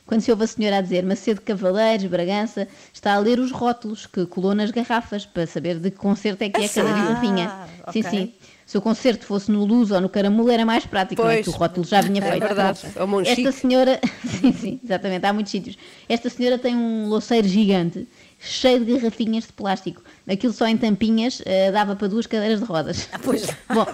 [0.06, 4.08] Quando se ouve a senhora a dizer Macedo Cavaleiros, Bragança, está a ler os rótulos
[4.08, 7.52] que colou nas garrafas para saber de que concerto é que é cada Ah, garrafinha.
[7.94, 8.34] Sim, sim.
[8.70, 11.26] Se o concerto fosse no Luz ou no Caramulo era mais prático, é?
[11.26, 11.44] Pois.
[11.44, 12.40] que o rótulo já vinha É feito.
[12.44, 12.80] verdade.
[12.94, 13.48] Bom, Ou Monchique.
[13.48, 14.00] Esta senhora,
[14.40, 15.76] sim, sim, exatamente, há muitos sítios.
[16.08, 18.08] Esta senhora tem um louceiro gigante,
[18.40, 20.04] cheio de garrafinhas de plástico.
[20.30, 23.10] Aquilo só em tampinhas eh, dava para duas cadeiras de rodas.
[23.24, 23.48] pois.
[23.74, 23.88] Bom,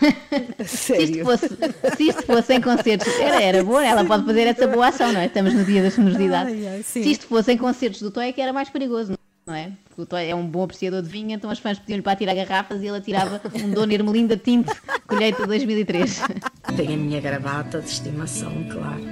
[0.64, 1.48] se isto, fosse,
[1.94, 5.20] se isto fosse em concertos, era, era boa, ela pode fazer essa boa ação, não
[5.20, 5.26] é?
[5.26, 6.50] Estamos no dia da generosidade.
[6.50, 9.23] Ai, ai, se isto fosse em concertos do Toy, é que era mais perigoso, não
[9.52, 9.72] é?
[9.84, 12.34] Porque o Toy é um bom apreciador de vinho, então as fãs pediam-lhe para tirar
[12.34, 14.72] garrafas e ele atirava um Dona Ermelinda Tinte,
[15.06, 16.22] colheita 2003.
[16.76, 19.02] Tenho a minha gravata de estimação, claro.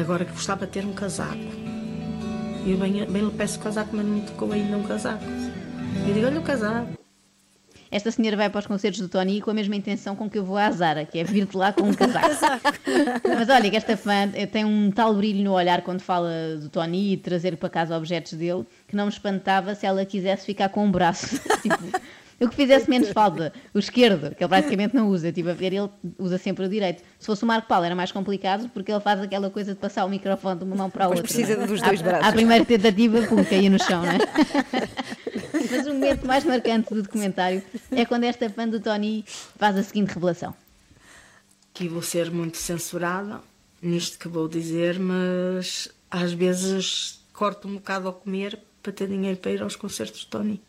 [0.00, 1.36] Agora que gostava de ter um casaco.
[2.64, 5.24] E eu bem, bem lhe peço casaco, mas não me tocou ainda um casaco.
[6.06, 6.98] Eu digo, olha o casaco.
[7.90, 10.44] Esta senhora vai para os concertos do Tony com a mesma intenção com que eu
[10.44, 12.28] vou à Zara, que é vir-te lá com um casaco.
[13.36, 16.68] Mas olha, que esta fã eh, tem um tal brilho no olhar quando fala do
[16.68, 20.68] Tony e trazer para casa objetos dele que não me espantava se ela quisesse ficar
[20.68, 21.40] com um braço.
[21.62, 22.00] Tipo,
[22.40, 25.28] o que fizesse menos falta, o esquerdo, que ele praticamente não usa.
[25.28, 27.02] Estive a ver, ele usa sempre o direito.
[27.18, 30.06] Se fosse o Marco Paulo era mais complicado porque ele faz aquela coisa de passar
[30.06, 31.22] o microfone de uma mão para a outra.
[31.24, 31.66] precisa não é?
[31.66, 32.26] dos dois À- braços.
[32.28, 34.18] À primeira tentativa, pum, caía no chão, não é?
[35.70, 39.24] Mas o momento mais marcante do documentário é quando esta fã do Tony
[39.56, 40.54] faz a seguinte revelação.
[41.72, 43.40] Que vou ser muito censurada
[43.82, 49.38] nisto que vou dizer, mas às vezes corto um bocado ao comer para ter dinheiro
[49.38, 50.60] para ir aos concertos de Tony.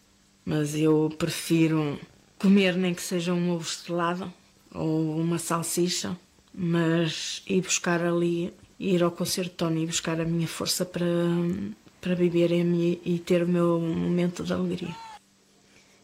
[0.46, 2.00] Mas eu prefiro
[2.40, 4.32] comer nem que seja um ovo estrelado
[4.74, 6.18] ou uma salsicha,
[6.54, 11.06] mas ir buscar ali, ir ao concerto de Tony e buscar a minha força para,
[12.02, 14.96] para viver em mim e ter o meu momento de alegria.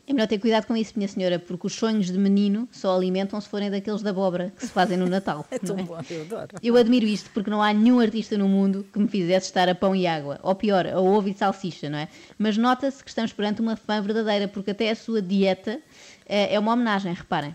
[0.10, 3.42] É melhor ter cuidado com isso, minha senhora, porque os sonhos de menino só alimentam
[3.42, 5.46] se forem daqueles da abóbora que se fazem no Natal.
[5.52, 5.84] É tão é?
[5.84, 6.48] bom, eu adoro.
[6.64, 9.76] Eu admiro isto porque não há nenhum artista no mundo que me fizesse estar a
[9.76, 10.40] pão e água.
[10.44, 12.08] Ou pior, a ovo e salsicha, não é?
[12.38, 15.82] Mas nota-se que estamos perante uma fã verdadeira, porque até a sua dieta
[16.26, 17.52] eh, é uma homenagem, reparem.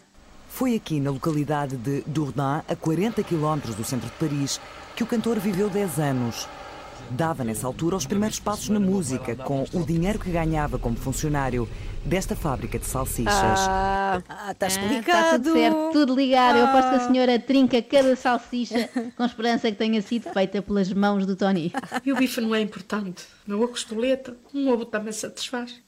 [0.46, 4.60] Foi aqui na localidade de Dourdan, a 40 km do centro de Paris,
[4.94, 6.46] que o cantor viveu 10 anos.
[7.16, 11.68] Dava nessa altura os primeiros passos na música, com o dinheiro que ganhava como funcionário
[12.04, 13.32] desta fábrica de salsichas.
[13.34, 16.58] Ah, está Está tudo certo, tudo ligado.
[16.58, 20.92] Eu aposto que a senhora trinca cada salsicha com esperança que tenha sido feita pelas
[20.92, 21.72] mãos do Tony.
[22.04, 23.24] E o bife não é importante.
[23.46, 25.80] Não a costoleta, um ovo também satisfaz.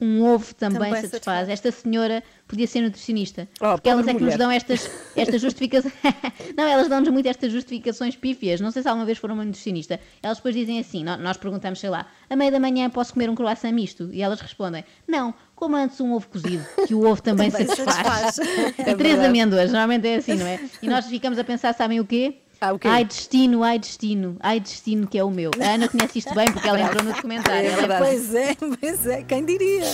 [0.00, 1.48] Um ovo também, Também satisfaz.
[1.48, 3.48] Esta senhora podia ser nutricionista.
[3.60, 4.38] Oh, porque elas é que nos mulher.
[4.38, 5.94] dão estas, estas justificações.
[6.56, 8.60] não, elas dão-nos muito estas justificações pífias.
[8.60, 10.00] Não sei se alguma vez foram uma nutricionista.
[10.22, 13.30] Elas depois dizem assim: nó- nós perguntamos, sei lá, a meia da manhã posso comer
[13.30, 14.10] um croissant misto?
[14.12, 18.34] E elas respondem: não, coma antes um ovo cozido, que o ovo também, Também satisfaz.
[18.34, 18.38] satisfaz.
[18.78, 19.26] E É Três verdade.
[19.26, 20.60] amêndoas, normalmente é assim, não é?
[20.82, 22.38] E nós ficamos a pensar, sabem o quê?
[22.78, 22.88] Quê?
[22.88, 25.50] Ai destino, ai destino, ai destino que é o meu.
[25.60, 27.70] A Ana conhece isto bem porque ela entrou no documentário.
[27.70, 29.84] Ela Pois é, pois é, quem diria?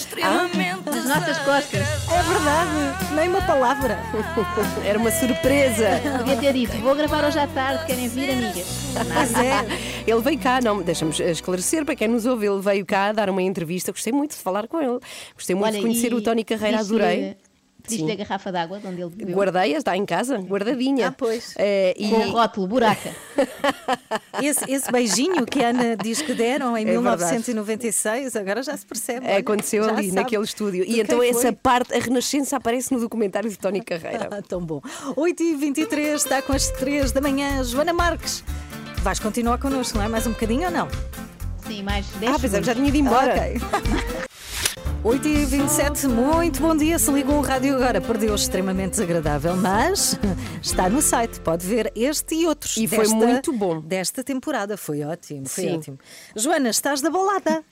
[0.86, 1.80] Nas nossas costas.
[1.80, 3.98] É verdade, nem uma palavra.
[4.84, 6.00] Era uma surpresa.
[6.18, 8.66] Podia ter dito, vou gravar hoje à tarde, querem vir, amigas?
[8.94, 9.64] Pois é.
[10.06, 13.42] Ele veio cá, não, deixa-me esclarecer para quem nos ouve, ele veio cá dar uma
[13.42, 13.92] entrevista.
[13.92, 14.98] Gostei muito de falar com ele.
[15.34, 17.16] Gostei muito de conhecer e o Tony Carreira, adorei.
[17.20, 17.49] Pediste-lhe
[17.86, 18.16] a Sim.
[18.16, 19.36] garrafa de água de onde ele bebeu.
[19.36, 21.08] Guardei-a, está em casa, guardadinha.
[21.08, 21.54] Ah, pois.
[21.54, 23.10] Com o rótulo, buraca.
[24.42, 27.18] Esse, esse beijinho que a Ana diz que deram em É verdade.
[27.22, 29.26] 1996, agora já se percebe.
[29.26, 30.82] É, aconteceu ali, sabe naquele estúdio.
[30.82, 31.28] E quem então foi.
[31.28, 34.28] essa parte, a Renascença, aparece no documentário de Tony Carreira.
[34.32, 34.80] Ah, tão bom.
[35.16, 37.62] 8h23, está com as 3 da manhã.
[37.64, 38.44] Joana Marques,
[39.02, 40.08] vais continuar connosco, não é?
[40.08, 40.88] Mais um bocadinho ou não?
[41.66, 43.34] Sim, mais 10 Ah, pensava já tinha ido embora.
[43.34, 43.60] Ok.
[45.02, 46.98] 8 e 27 muito bom dia.
[46.98, 50.18] Se ligou o rádio agora, perdeu extremamente desagradável, mas
[50.60, 52.76] está no site, pode ver este e outros.
[52.76, 53.80] E foi muito bom.
[53.80, 55.76] Desta temporada, foi ótimo, foi Sim.
[55.76, 55.98] ótimo.
[56.36, 57.64] Joana, estás da balada.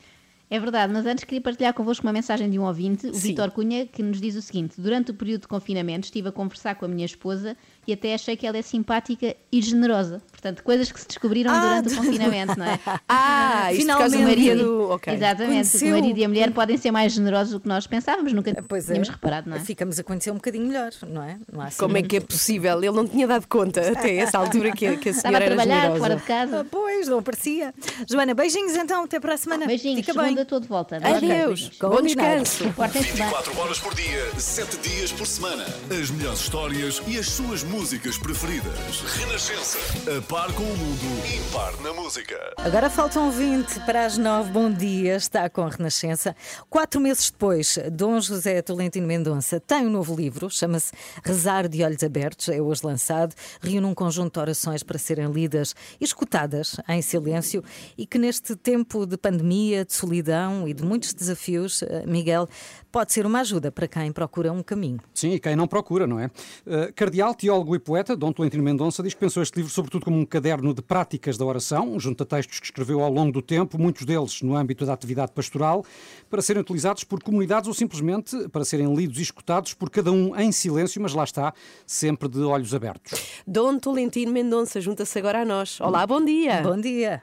[0.49, 3.29] É verdade, mas antes queria partilhar convosco uma mensagem de um ouvinte, o Sim.
[3.29, 6.77] Vitor Cunha, que nos diz o seguinte: Durante o período de confinamento estive a conversar
[6.77, 7.55] com a minha esposa
[7.89, 10.21] e até achei que ela é simpática e generosa.
[10.31, 12.79] Portanto, coisas que se descobriram Ah, durante de- o confinamento, não é?
[13.09, 14.47] Ah, isto por causa do Finalmente.
[14.47, 14.91] marido.
[14.91, 15.15] Ok.
[15.15, 18.33] Exatamente, Conheceu- o marido e a mulher podem ser mais generosos do que nós pensávamos,
[18.35, 18.87] nunca Pois é.
[18.93, 19.61] tínhamos reparado, não é?
[19.61, 21.39] Ficamos a conhecer um bocadinho melhor, não é?
[21.51, 22.77] Não assim Como é que é possível?
[22.79, 25.47] Ele não tinha dado conta até essa altura que, a- que a Estava senhora a
[25.47, 26.01] era trabalhar generosa.
[26.01, 26.61] fora de casa.
[26.61, 27.75] Ah, pois, não aparecia.
[28.09, 29.67] Joana, beijinhos então, até para a semana.
[29.67, 30.43] Beijinhos, Fica segunda bem.
[30.43, 30.97] estou de volta.
[31.03, 31.71] Adeus.
[31.81, 32.05] Bom Combinado.
[32.43, 32.73] descanso.
[32.75, 33.27] Portem-se bem.
[33.27, 35.65] 24 horas por dia, 7 dias por semana.
[35.91, 37.78] As melhores histórias e as suas músicas
[38.19, 39.03] preferidas.
[39.17, 39.79] Renascença.
[40.11, 42.37] A par com o mundo, impar na música.
[42.57, 44.51] Agora faltam 20 para as 9.
[44.51, 46.35] Bom dia, está com a Renascença.
[46.69, 50.93] Quatro meses depois, Dom José Tolentino Mendonça tem um novo livro, chama-se
[51.25, 53.33] Rezar de Olhos Abertos, é hoje lançado.
[53.61, 57.63] Reúne um conjunto de orações para serem lidas e escutadas em silêncio
[57.97, 62.49] e que neste tempo de pandemia, de solidão e de muitos desafios, eh, Miguel,
[62.91, 64.99] pode ser uma ajuda para quem procura um caminho.
[65.15, 66.27] Sim, e quem não procura, não é?
[66.67, 70.19] Uh, Cardeal, teólogo e poeta, Dom Tolentino Mendonça, diz que pensou este livro sobretudo como
[70.19, 73.79] um caderno de práticas da oração, junto a textos que escreveu ao longo do tempo,
[73.79, 75.85] muitos deles no âmbito da atividade pastoral,
[76.31, 80.35] para serem utilizados por comunidades ou simplesmente para serem lidos e escutados por cada um
[80.37, 81.53] em silêncio, mas lá está,
[81.87, 83.43] sempre de olhos abertos.
[83.47, 85.81] Dom Tolentino Mendonça junta-se agora a nós.
[85.81, 86.63] Olá, bom dia.
[86.63, 87.21] Bom dia.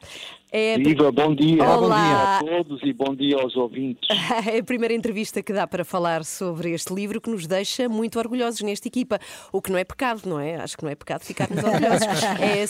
[0.58, 1.62] É, Viva, bom dia.
[1.62, 2.40] Olá.
[2.40, 4.08] Bom dia a todos e bom dia aos ouvintes.
[4.48, 8.18] é a primeira entrevista que dá para falar sobre este livro que nos deixa muito
[8.18, 9.20] orgulhosos nesta equipa.
[9.52, 10.56] O que não é pecado, não é?
[10.56, 12.06] Acho que não é pecado ficarmos orgulhosos.
[12.40, 12.66] É.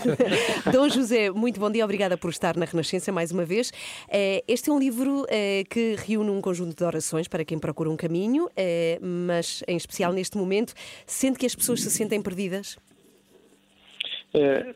[0.72, 3.70] Dom José, muito bom dia, obrigada por estar na Renascença mais uma vez.
[4.08, 7.90] É, Este é um livro é, que reúne um conjunto de orações para quem procura
[7.90, 10.72] um caminho, é, mas em especial neste momento,
[11.06, 12.78] sente que as pessoas se sentem perdidas?
[14.32, 14.74] Se-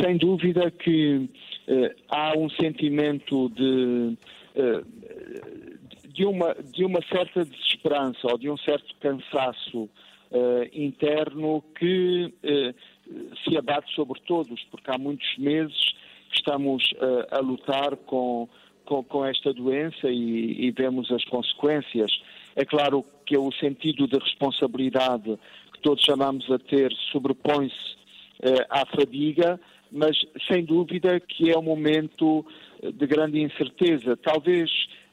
[0.00, 1.28] sem dúvida que
[1.68, 4.16] eh, há um sentimento de,
[4.54, 4.82] eh,
[6.08, 9.88] de, uma, de uma certa desesperança ou de um certo cansaço
[10.32, 12.32] eh, interno que
[13.44, 15.94] se abate sobre todos, porque há muitos meses
[16.30, 16.92] que estamos
[17.30, 18.46] a lutar com,
[18.84, 22.10] com, com esta doença e, e vemos as consequências.
[22.54, 25.38] É claro que o sentido de responsabilidade
[25.72, 27.97] que todos chamamos a ter sobrepõe-se
[28.42, 32.44] eh, à fadiga, mas sem dúvida que é um momento
[32.82, 34.16] eh, de grande incerteza.
[34.16, 34.70] Talvez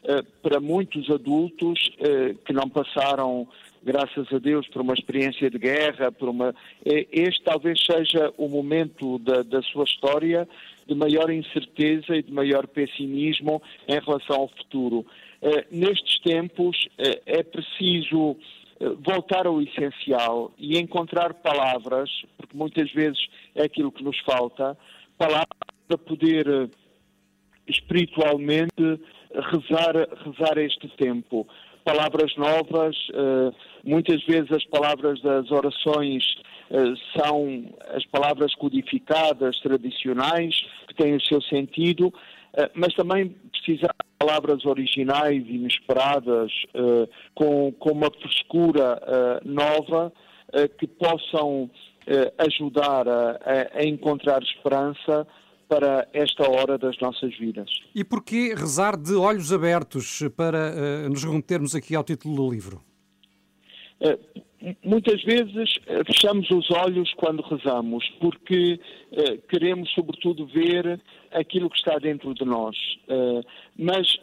[0.07, 3.47] eh, para muitos adultos eh, que não passaram,
[3.83, 6.53] graças a Deus, por uma experiência de guerra, por uma,
[6.85, 10.47] eh, este talvez seja o momento da, da sua história
[10.87, 15.03] de maior incerteza e de maior pessimismo em relação ao futuro.
[15.41, 16.87] Eh, nestes tempos
[17.25, 18.37] é preciso
[18.79, 23.19] voltar ao essencial e encontrar palavras, porque muitas vezes
[23.55, 24.77] é aquilo que nos falta,
[25.17, 25.47] palavras
[25.87, 26.69] para poder eh,
[27.67, 28.99] espiritualmente
[29.33, 29.93] rezar,
[30.25, 31.47] rezar este tempo.
[31.83, 33.51] Palavras novas, eh,
[33.83, 36.23] muitas vezes as palavras das orações
[36.69, 40.55] eh, são as palavras codificadas, tradicionais,
[40.87, 42.34] que têm o seu sentido, eh,
[42.73, 50.11] mas também precisar de palavras originais, inesperadas, eh, com, com uma frescura eh, nova,
[50.53, 51.69] eh, que possam
[52.07, 53.39] eh, ajudar a,
[53.75, 55.27] a- encontrar esperança
[55.67, 57.69] para esta hora das nossas vidas.
[57.93, 62.81] E porquê rezar de olhos abertos para eh, nos remetermos aqui ao título do livro?
[63.99, 64.17] Eh,
[64.83, 68.79] Muitas vezes eh, fechamos os olhos quando rezamos, porque
[69.11, 70.99] eh, queremos, sobretudo, ver
[71.31, 72.75] aquilo que está dentro de nós.
[73.07, 73.41] Eh,
[73.77, 74.17] mas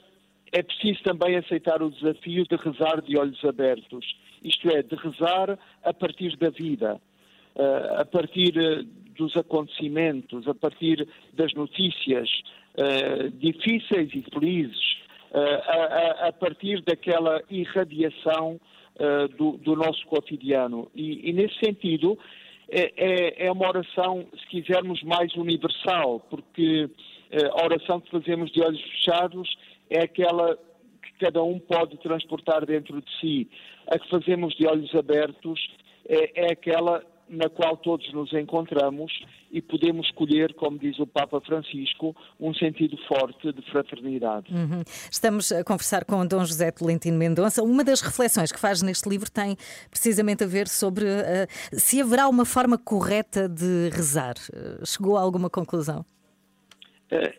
[0.52, 4.05] é preciso também aceitar o desafio de rezar de olhos abertos,
[4.42, 7.00] isto é, de rezar a partir da vida,
[7.55, 8.83] eh, a partir eh,
[9.16, 12.28] dos acontecimentos, a partir das notícias
[12.76, 14.96] eh, difíceis e felizes,
[15.35, 15.40] a,
[16.24, 18.61] a- a partir daquela irradiação
[18.98, 20.90] eh, do, do nosso cotidiano.
[20.94, 22.18] E, e, nesse sentido,
[22.68, 26.88] é, é- é uma oração, se quisermos, mais universal, porque
[27.31, 29.48] eh, a oração que fazemos de olhos fechados
[29.90, 30.57] é aquela
[31.02, 33.48] que cada um pode transportar dentro de si.
[33.88, 35.59] A que fazemos de olhos abertos
[36.09, 39.10] é, é aquela na qual todos nos encontramos
[39.50, 44.52] e podemos escolher, como diz o Papa Francisco, um sentido forte de fraternidade.
[44.52, 44.82] Uhum.
[45.10, 47.62] Estamos a conversar com Dom José Tolentino Mendonça.
[47.62, 49.56] Uma das reflexões que faz neste livro tem
[49.90, 54.34] precisamente a ver sobre eh, se haverá uma forma correta de rezar.
[54.52, 56.04] Eh, chegou a alguma conclusão?
[57.10, 57.34] Eh,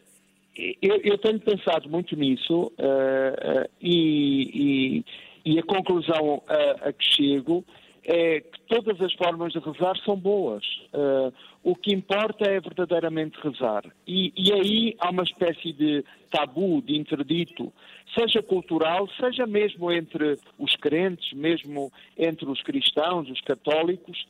[0.82, 5.04] eu, eu tenho pensado muito nisso uh, uh, e,
[5.46, 7.66] e, e, a conclusão a, a, que chego
[8.06, 10.64] é que todas as formas de rezar são boas.
[10.94, 13.84] Uh, o que importa é verdadeiramente rezar.
[14.06, 17.72] E, e, aí há uma espécie de tabu, de interdito,
[18.18, 24.28] seja cultural, seja mesmo entre os crentes, mesmo entre os cristãos, os católicos,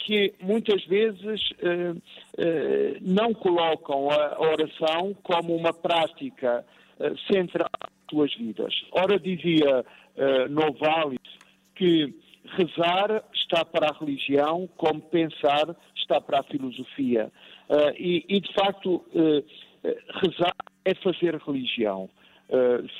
[0.00, 6.64] que muitas vezes uh, uh, não colocam a oração como uma prática
[7.30, 8.74] central das suas vidas.
[8.92, 11.18] Ora, dizia uh, Novalis
[11.74, 17.30] que rezar está para a religião, como pensar está para a filosofia.
[17.96, 19.04] E, e, de facto,
[20.20, 22.10] rezar é fazer religião.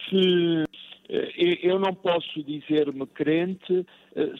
[0.08, 0.64] se
[1.62, 3.84] eu não posso dizer-me crente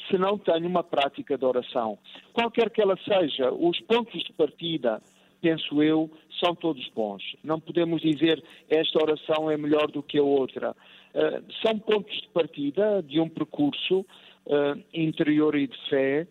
[0.08, 1.98] se não tenho uma prática de oração.
[2.32, 5.02] Qualquer que ela seja, os pontos de partida,
[5.42, 6.10] penso eu,
[6.42, 7.22] são todos bons.
[7.42, 10.70] Não podemos dizer esta oração é melhor do que a outra.
[11.14, 14.06] Uh, são pontos de partida de um percurso
[14.46, 16.26] uh, interior e de fé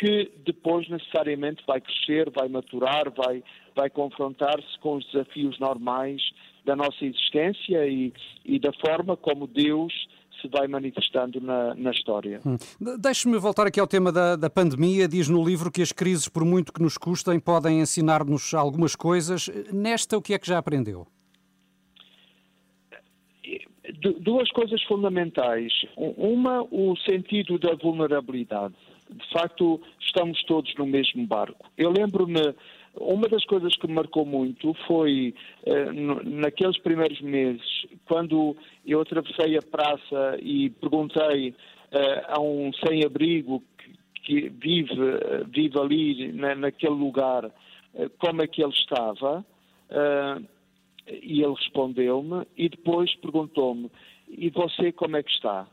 [0.00, 3.44] que depois necessariamente vai crescer, vai maturar, vai,
[3.76, 6.22] vai confrontar-se com os desafios normais
[6.64, 8.10] da nossa existência e,
[8.42, 9.92] e da forma como Deus
[10.40, 12.40] se vai manifestando na, na história.
[12.46, 12.56] Hum.
[12.98, 15.06] Deixe-me voltar aqui ao tema da, da pandemia.
[15.06, 19.50] Diz no livro que as crises, por muito que nos custem, podem ensinar-nos algumas coisas.
[19.70, 21.06] Nesta, o que é que já aprendeu?
[24.20, 25.72] Duas coisas fundamentais.
[25.96, 28.74] Uma, o sentido da vulnerabilidade.
[29.10, 31.66] De facto, estamos todos no mesmo barco.
[31.76, 32.54] Eu lembro-me
[32.96, 35.92] uma das coisas que me marcou muito foi eh,
[36.24, 41.54] naqueles primeiros meses, quando eu atravessei a praça e perguntei
[41.92, 43.62] eh, a um sem-abrigo
[44.24, 44.96] que, vive,
[45.48, 47.50] vive ali na, naquele lugar
[47.94, 49.44] eh, como é que ele estava,
[51.22, 53.90] e ele respondeu-me, e depois perguntou-me:
[54.28, 55.66] e você como é que está?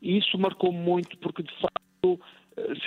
[0.00, 2.20] E isso marcou-me muito, porque de facto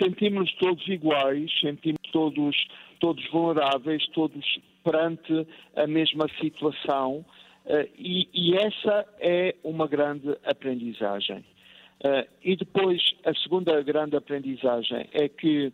[0.02, 2.56] sentimos-nos todos iguais, sentimos todos,
[3.00, 7.26] todos vulneráveis, todos perante a mesma situação,
[7.66, 11.44] uh, e, e, essa é uma grande aprendizagem.
[12.04, 15.72] Uh, e depois, a segunda grande aprendizagem é que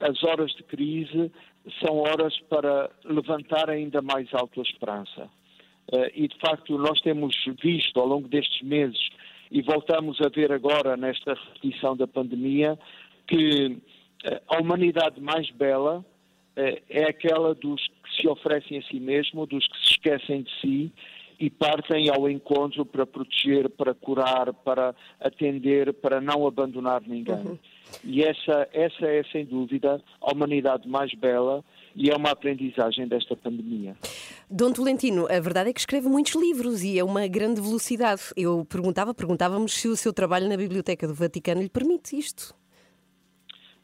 [0.00, 1.30] as horas de crise
[1.80, 5.28] são horas para levantar ainda mais alto a esperança.
[5.92, 9.08] Uh, e, de facto, nós temos visto ao longo destes meses,
[9.50, 12.78] e voltamos a ver agora nesta repetição da pandemia,
[13.26, 13.78] que
[14.24, 16.04] eh, a humanidade mais bela
[16.56, 20.60] eh, é aquela dos que se oferecem a si mesmo, dos que se esquecem de
[20.60, 20.92] si
[21.38, 27.36] e partem ao encontro para proteger, para curar, para atender, para não abandonar ninguém.
[27.36, 27.58] Uhum.
[28.04, 33.34] E essa, essa é, sem dúvida, a humanidade mais bela e é uma aprendizagem desta
[33.34, 33.96] pandemia.
[34.50, 38.22] Dom Tolentino, a verdade é que escreve muitos livros e é uma grande velocidade.
[38.36, 42.54] Eu perguntava, perguntávamos se o seu trabalho na Biblioteca do Vaticano lhe permite isto.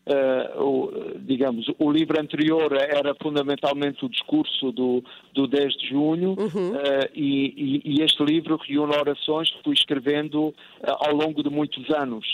[0.07, 6.37] Uh, o, digamos, o livro anterior era fundamentalmente o discurso do, do 10 de junho
[6.39, 6.73] uhum.
[6.73, 11.89] uh, e, e, este livro reúne orações que fui escrevendo uh, ao longo de muitos
[11.89, 12.27] anos.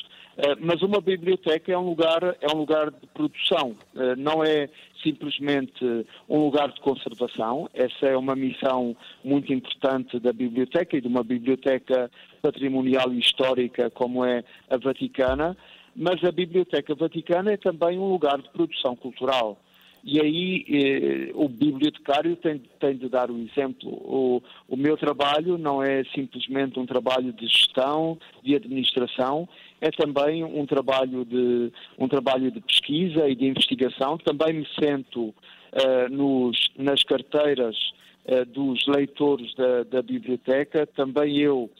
[0.61, 3.76] mas uma biblioteca é um lugar, é um lugar de produção,
[4.16, 4.68] não é
[5.02, 5.85] simplesmente
[6.28, 7.68] um lugar de conservação.
[7.74, 13.90] Essa é uma missão muito importante da biblioteca e de uma biblioteca patrimonial e histórica
[13.90, 15.56] como é a Vaticana
[15.94, 19.59] mas a Biblioteca Vaticana é também um lugar de produção cultural.
[20.03, 23.90] E aí eh, o bibliotecário tem, tem, de dar o exemplo.
[23.90, 29.46] O, o meu trabalho não é simplesmente um trabalho de gestão, de administração,
[29.81, 34.16] é também um trabalho de, um trabalho de pesquisa e de investigação.
[34.16, 37.76] Também me sento uh, nos, nas carteiras
[38.24, 40.87] uh, dos leitores da, da, biblioteca.
[40.87, 41.70] Também eu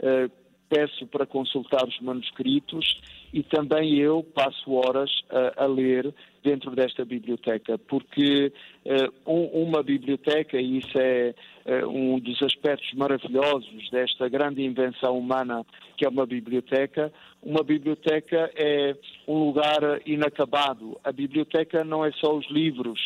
[0.00, 0.30] uh,
[0.68, 3.00] peço para consultar os manuscritos
[3.32, 6.12] e também eu passo horas a, a ler
[6.42, 8.52] dentro desta biblioteca, porque
[8.84, 11.34] uh, um, uma biblioteca, e isso é
[11.66, 15.64] uh, um dos aspectos maravilhosos desta grande invenção humana
[15.96, 17.12] que é uma biblioteca,
[17.42, 18.96] uma biblioteca é
[19.28, 20.98] um lugar inacabado.
[21.04, 22.98] A biblioteca não é só os livros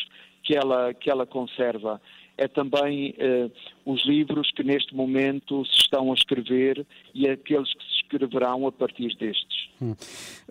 [0.43, 1.99] que ela, que ela conserva,
[2.37, 3.49] é também eh,
[3.85, 8.71] os livros que neste momento se estão a escrever e aqueles que se escreverão a
[8.71, 9.64] partir destes.
[9.81, 9.95] Hum.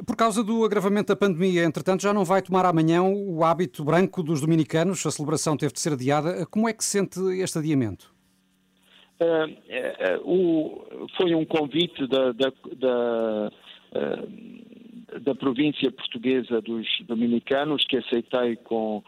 [0.07, 4.23] Por causa do agravamento da pandemia, entretanto, já não vai tomar amanhã o hábito branco
[4.23, 6.47] dos dominicanos, a celebração teve de ser adiada.
[6.47, 8.13] Como é que se sente este adiamento?
[9.21, 13.51] Uh, uh, uh, o, foi um convite da, da, da
[15.21, 19.03] da província portuguesa dos dominicanos, que aceitei com,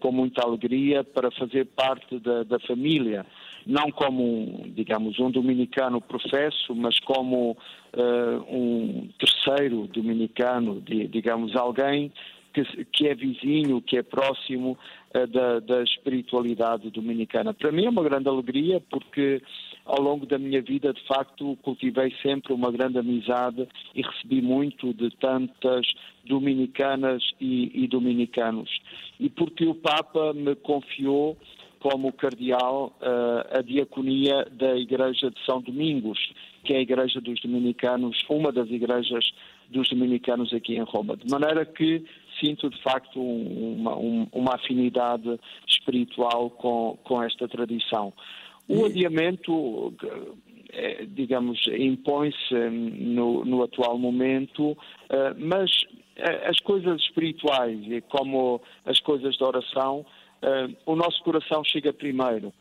[0.00, 3.26] com muita alegria para fazer parte da família.
[3.68, 12.10] Não como, digamos, um dominicano professo, mas como uh, um terceiro dominicano, digamos, alguém
[12.54, 14.78] que, que, é vizinho, que é próximo
[15.14, 17.52] uh, da, da espiritualidade dominicana.
[17.52, 19.42] Para mim é uma grande alegria porque
[19.84, 24.94] ao longo da minha vida, de facto, cultivei sempre uma grande amizade e recebi muito
[24.94, 25.86] de tantas
[26.24, 28.70] dominicanas e, e dominicanos.
[29.20, 31.36] E porque o Papa me confiou
[31.80, 36.18] como cardeal uh, a diaconia da Igreja de São Domingos,
[36.64, 39.30] que é a Igreja dos Dominicanos, uma das igrejas
[39.70, 41.16] dos dominicanos aqui em Roma.
[41.16, 42.04] De maneira que
[42.40, 48.12] sinto de facto uma, uma afinidade espiritual com, com esta tradição.
[48.68, 49.94] O adiamento,
[50.70, 54.76] eh, digamos, impõe-se no, no, atual momento,
[55.08, 55.70] eh, mas
[56.16, 57.78] eh, as coisas espirituais,
[58.10, 60.04] como as coisas de oração,
[60.86, 62.52] o nosso coração chega primeiro.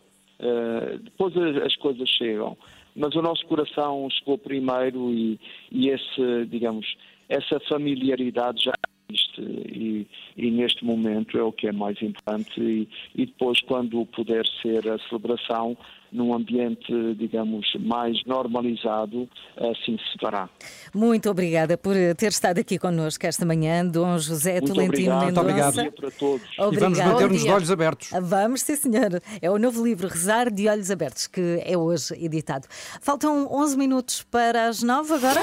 [1.03, 2.57] Depois as coisas chegam.
[2.97, 5.39] Mas o nosso coração chegou primeiro e,
[5.71, 6.97] e esse, digamos,
[7.30, 8.73] essa familiaridade já
[9.07, 14.03] existe e, e, neste momento é o que é mais importante e, e, depois quando
[14.07, 15.78] puder ser a celebração
[16.12, 19.28] num ambiente, digamos, mais normalizado,
[19.58, 20.49] assim se fará.
[20.93, 25.26] Muito obrigada por ter estado aqui connosco esta manhã, Dom José Muito Tolentino obrigado.
[25.26, 25.43] Mendonça.
[25.43, 25.91] Muito obrigado.
[25.91, 26.47] para todos.
[26.60, 26.74] Obrigado.
[26.74, 28.10] E vamos manter-nos de olhos abertos.
[28.22, 29.22] Vamos, sim senhor.
[29.41, 32.68] É o novo livro Rezar de Olhos Abertos, que é hoje editado.
[33.01, 35.41] Faltam 11 minutos para as 9 agora.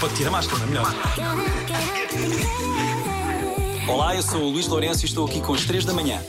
[0.00, 0.86] Pode tirar a máscara, não é melhor?
[3.88, 6.20] Olá, eu sou o Luís Lourenço e estou aqui com as 3 da manhã.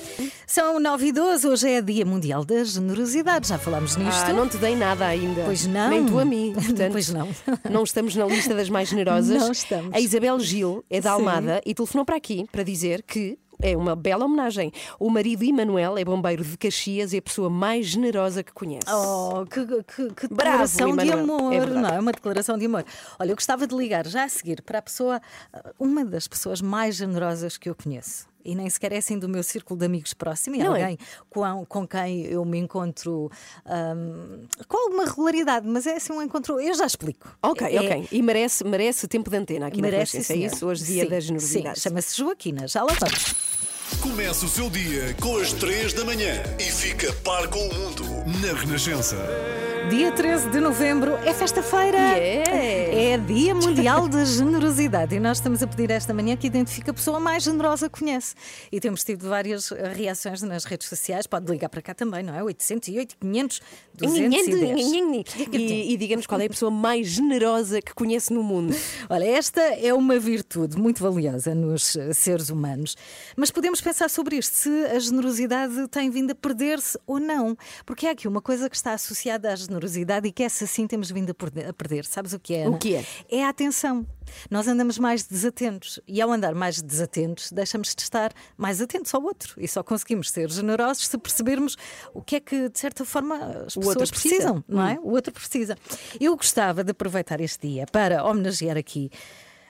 [0.50, 4.24] São 9 e 12, hoje é Dia Mundial da Generosidade, já falámos nisto.
[4.28, 5.44] Ah, não te dei nada ainda.
[5.44, 5.90] Pois não.
[5.90, 6.54] Nem tu a mim.
[6.56, 7.28] Portanto, pois não.
[7.70, 9.42] Não estamos na lista das mais generosas.
[9.42, 9.94] Não estamos.
[9.94, 11.16] A Isabel Gil é da Sim.
[11.18, 14.72] Almada e telefonou para aqui para dizer que é uma bela homenagem.
[14.98, 18.88] O marido Emanuel é bombeiro de Caxias e é a pessoa mais generosa que conhece.
[18.90, 22.00] Oh, que, que, que Bravo, declaração de amor, É não é?
[22.00, 22.86] Uma declaração de amor.
[23.20, 25.20] Olha, eu gostava de ligar já a seguir para a pessoa,
[25.78, 28.28] uma das pessoas mais generosas que eu conheço.
[28.48, 30.82] E nem sequer é assim do meu círculo de amigos próximo, é Não é?
[30.84, 30.98] alguém
[31.30, 33.30] com, com quem eu me encontro
[33.66, 36.60] hum, com alguma regularidade, mas é assim um encontro.
[36.60, 37.28] Eu já explico.
[37.44, 38.08] Ok, É- ok.
[38.12, 40.34] E merece, merece tempo de antena aqui Merece, na Renascença.
[40.34, 41.80] É isso, hoje dia Sim, da generosidade.
[41.80, 42.68] Sim, chama-se Joaquina.
[42.68, 43.36] Já lá vamos.
[44.02, 48.04] Começa o seu dia com as 3 da manhã e fica par com o mundo
[48.42, 49.16] na Renascença.
[49.90, 51.98] Dia 13 de novembro é festa-feira.
[51.98, 55.16] É Dia Mundial da Generosidade.
[55.16, 58.36] E nós estamos a pedir esta manhã que identifique a pessoa mais generosa que conhece.
[58.70, 61.26] E temos tido várias eh, reações nas redes sociais.
[61.26, 62.44] Pode ligar para cá também, não é?
[62.44, 63.62] 808 500
[63.94, 65.34] 210.
[65.54, 68.76] E, e diga-nos qual é a pessoa mais generosa que conhece no mundo.
[69.10, 72.98] Olha, esta é uma virtude muito valiosa nos eh, seres humanos.
[73.38, 77.58] Mas podemos pensar sobre isto, se a generosidade tem vindo a perder-se ou não.
[77.86, 81.10] Porque há aqui uma coisa que está associada à generosidade e que essa sim temos
[81.10, 81.70] vindo a perder.
[81.70, 82.04] a perder.
[82.04, 82.68] Sabes o que é?
[82.68, 83.06] O que é?
[83.32, 83.77] É a atenção.
[84.50, 89.24] Nós andamos mais desatentos e ao andar mais desatentos, deixamos de estar mais atentos ao
[89.24, 91.78] outro e só conseguimos ser generosos se percebermos
[92.14, 94.36] o que é que, de certa forma, as O pessoas precisa.
[94.36, 94.94] precisam, não é?
[95.00, 95.04] Hum.
[95.04, 95.78] O outro precisa.
[96.20, 99.10] Eu gostava de aproveitar este dia para homenagear aqui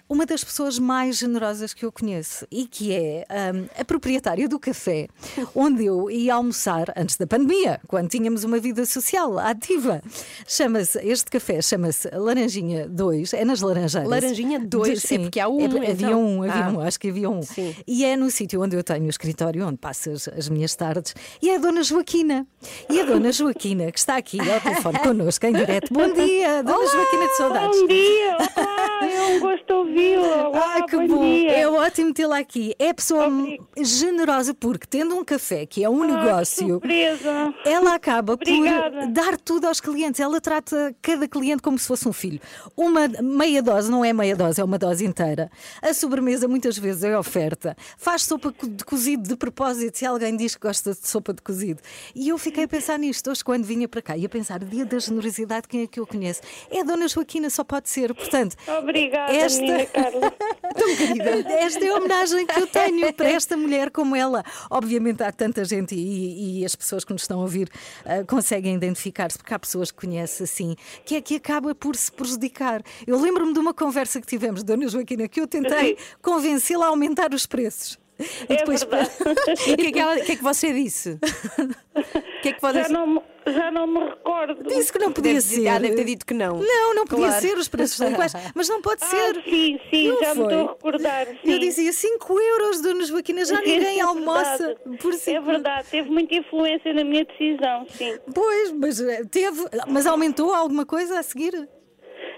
[0.10, 4.58] uma das pessoas mais generosas que eu conheço e que é hum, a proprietária do
[4.58, 5.08] café
[5.54, 10.02] onde eu ia almoçar antes da pandemia, quando tínhamos uma vida social ativa.
[10.48, 14.10] Chama-se, este café chama-se Laranjinha 2, é nas Laranjeiras.
[14.10, 16.24] Laranjinha 2, De- é porque há um, é por- havia então.
[16.26, 16.70] um, havia Ah.
[16.70, 17.42] um, acho que havia um.
[17.42, 17.76] Sim.
[17.86, 21.14] E é no sítio onde eu tenho o escritório, onde passo as, as minhas tardes,
[21.42, 22.48] e é a Dona Joaquina.
[22.90, 25.94] E a Dona Joaquina, que está aqui ao telefone connosco em direto.
[25.94, 27.80] Bom dia, Dona Olá, Joaquina de Saudades.
[27.82, 28.38] Bom dia!
[28.56, 29.97] Olá, é um gosto ouvi-la.
[30.54, 31.24] Ai, que bom, bom!
[31.50, 32.74] É ótimo tê-la aqui.
[32.78, 33.28] É pessoa
[33.82, 36.82] generosa porque, tendo um café que é um Ah, negócio,
[37.66, 39.00] ela acaba Obrigada.
[39.02, 40.20] por dar tudo aos clientes.
[40.20, 42.40] Ela trata cada cliente como se fosse um filho.
[42.76, 45.50] Uma meia dose não é meia dose, é uma dose inteira.
[45.82, 47.76] A sobremesa muitas vezes é oferta.
[47.98, 51.82] Faz sopa de cozido de propósito se alguém diz que gosta de sopa de cozido.
[52.16, 54.86] E eu fiquei a pensar nisto hoje quando vinha para cá e a pensar, dia
[54.86, 56.42] da generosidade, quem é que eu conheço?
[56.70, 58.14] É a Dona Joaquina, só pode ser.
[58.14, 59.87] Portanto, Obrigada, esta...
[59.88, 60.32] Carla.
[60.78, 61.52] Tão querida.
[61.54, 64.44] Esta é a homenagem que eu tenho para esta mulher como ela.
[64.70, 67.70] Obviamente há tanta gente e, e as pessoas que nos estão a ouvir
[68.06, 70.76] ah, conseguem identificar-se, porque há pessoas que conhecem assim,
[71.06, 72.82] que é que acaba por se prejudicar.
[73.06, 77.34] Eu lembro-me de uma conversa que tivemos, Dona Joaquina, que eu tentei convencê-la a aumentar
[77.34, 77.98] os preços.
[78.50, 79.12] E depois- verdade.
[79.68, 81.20] E o que, é que ela- que é que você disse?
[82.42, 84.64] Que é que você Já não, me- já não me recordo.
[84.68, 85.68] Disse que não podia Deve- ser.
[85.68, 86.58] ah, deve ter dito que não.
[86.60, 87.42] Não, não podia Claro.
[87.42, 88.34] ser, os preços são iguais.
[88.56, 89.38] Mas não pode ser.
[89.38, 90.54] Ah, sim, sim, Não já me foi?
[90.54, 91.28] estou a recordar.
[91.28, 91.60] Eu sim.
[91.60, 94.98] dizia 5 euros, Dona Joaquina, já Sim, ninguém é almoça verdade.
[95.02, 98.18] por É 5 verdade, teve muita influência na minha decisão, sim.
[98.34, 99.64] Pois, mas eh, teve.
[99.88, 101.68] Mas aumentou alguma coisa a seguir?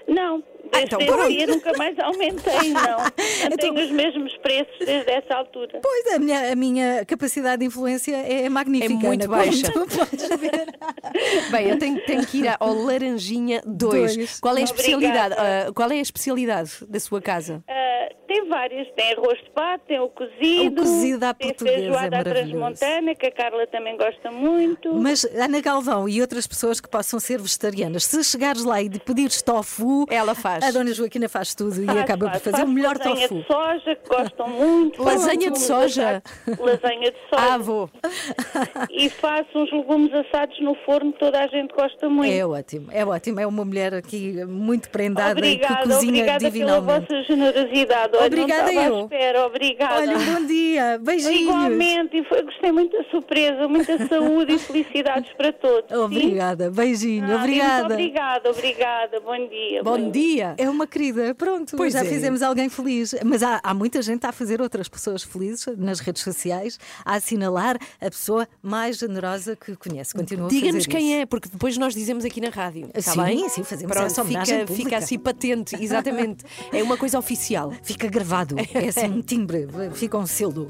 [0.08, 0.42] Não,
[0.72, 2.98] desde então esse dia nunca mais aumentei, não.
[3.50, 5.80] Mantenho os mesmos preços desde essa altura.
[5.82, 8.92] Pois, a minha, a minha capacidade de influência é magnífica.
[8.92, 9.72] É muito Ana, como baixa.
[9.72, 10.66] tu podes ver.
[11.50, 14.16] Bem, eu tenho, tenho que ir ao Laranjinha 2.
[14.16, 14.40] Dois.
[14.40, 15.34] Qual é a especialidade?
[15.36, 17.62] Ah, qual é a especialidade da sua casa?
[17.68, 21.76] Ah, tem várias, tem arroz de pato, tem o cozido, O cozido à tem portuguesa
[21.76, 22.50] é feijoada à maravilhoso.
[22.78, 24.94] transmontana, que a Carla também gosta muito.
[24.94, 29.42] Mas Ana Galvão e outras pessoas que possam ser vegetarianas, se chegares lá e pedires
[29.42, 30.59] tofu, ela faz.
[30.62, 33.28] A Dona Joaquina faz tudo e Faz, acaba faz, por fazer faz o melhor lasanha
[33.28, 33.34] tofu.
[33.40, 35.02] de soja, que gostam muito.
[35.02, 36.22] Lasanha de soja?
[36.46, 37.54] assados- Lasanha de soja.
[37.54, 37.90] Ah, vou.
[38.90, 42.32] E faço uns legumes assados no forno, toda a gente gosta muito.
[42.32, 43.40] É ótimo, é ótimo.
[43.40, 47.06] É uma mulher aqui muito prendada Obrigada, e que cozinha obrigada pela divinalmente.
[47.08, 48.16] vossa generosidade.
[48.16, 49.00] Olha, Obrigada eu.
[49.00, 50.00] espera, obrigada.
[50.00, 51.40] Olha, um bom dia, beijinhos.
[51.40, 55.88] Igualmente, e foi, gostei muito da surpresa, muita saúde e felicidades para todos.
[55.90, 55.96] sim?
[55.96, 57.94] Obrigada, beijinho, Ah, obrigada.
[57.94, 59.20] Obrigada, obrigada.
[59.20, 59.82] Bom dia.
[59.82, 60.49] Bom dia.
[60.58, 62.04] É uma querida, pronto, Pois já é.
[62.04, 63.14] fizemos alguém feliz.
[63.24, 67.76] Mas há, há muita gente a fazer outras pessoas felizes nas redes sociais, a assinalar
[68.00, 70.14] a pessoa mais generosa que conhece.
[70.14, 71.22] Continua a Diga-nos quem isso.
[71.22, 72.88] é, porque depois nós dizemos aqui na rádio.
[72.94, 73.48] Está Sim, bem?
[73.48, 74.84] sim, fazemos Pronto, essa homenagem fica, pública.
[74.90, 76.44] fica assim patente, exatamente.
[76.72, 77.72] É uma coisa oficial.
[77.82, 80.68] Fica gravado, é assim um timbre, fica um selo.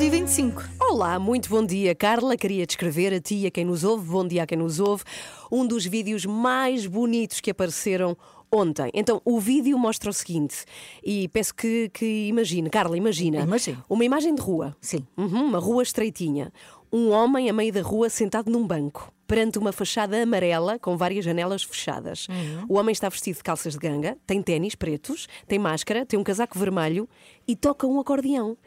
[0.00, 0.62] E 25.
[0.80, 1.94] Olá, muito bom dia.
[1.94, 4.80] Carla, queria descrever a ti e a quem nos ouve, bom dia a quem nos
[4.80, 5.04] ouve,
[5.50, 8.16] um dos vídeos mais bonitos que apareceram
[8.52, 8.90] ontem.
[8.92, 10.64] Então, o vídeo mostra o seguinte,
[11.04, 13.40] e peço que, que imagine, Carla, imagina.
[13.40, 13.84] Imagino.
[13.88, 14.76] Uma imagem de rua.
[14.80, 15.06] Sim.
[15.16, 16.52] Uhum, uma rua estreitinha.
[16.92, 21.24] Um homem a meio da rua sentado num banco, perante uma fachada amarela com várias
[21.24, 22.26] janelas fechadas.
[22.68, 26.24] O homem está vestido de calças de ganga, tem ténis pretos, tem máscara, tem um
[26.24, 27.08] casaco vermelho
[27.46, 28.58] e toca um acordeão.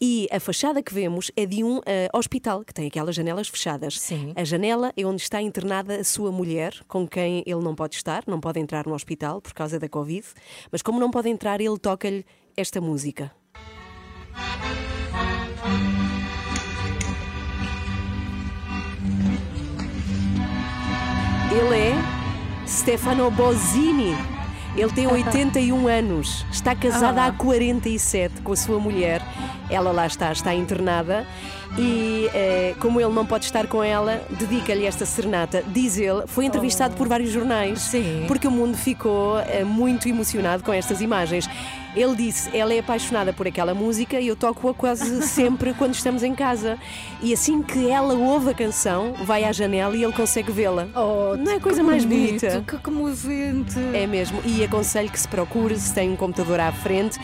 [0.00, 3.98] E a fachada que vemos é de um eh, hospital que tem aquelas janelas fechadas.
[3.98, 4.32] Sim.
[4.36, 8.22] A janela é onde está internada a sua mulher, com quem ele não pode estar,
[8.28, 10.24] não pode entrar no hospital por causa da Covid,
[10.70, 12.24] mas como não pode entrar, ele toca-lhe
[12.56, 13.32] esta música.
[21.56, 21.94] Ele é
[22.66, 24.16] Stefano Bozzini.
[24.76, 27.26] Ele tem 81 anos, está casado Ah.
[27.26, 29.22] há 47 com a sua mulher.
[29.70, 31.24] Ela lá está, está internada.
[31.78, 35.62] E eh, como ele não pode estar com ela, dedica-lhe esta serenata.
[35.68, 38.24] Diz ele, foi entrevistado por vários jornais, Sim.
[38.26, 41.48] porque o mundo ficou eh, muito emocionado com estas imagens.
[41.94, 46.22] Ele disse, ela é apaixonada por aquela música e eu toco-a quase sempre quando estamos
[46.22, 46.76] em casa.
[47.22, 50.86] E assim que ela ouve a canção, vai à janela e ele consegue vê-la.
[51.38, 52.64] não é a coisa Oh, mais bonito, bonita?
[52.66, 53.78] Que comovente.
[53.92, 54.40] É mesmo.
[54.44, 57.18] E aconselho que se procure, se tem um computador à frente,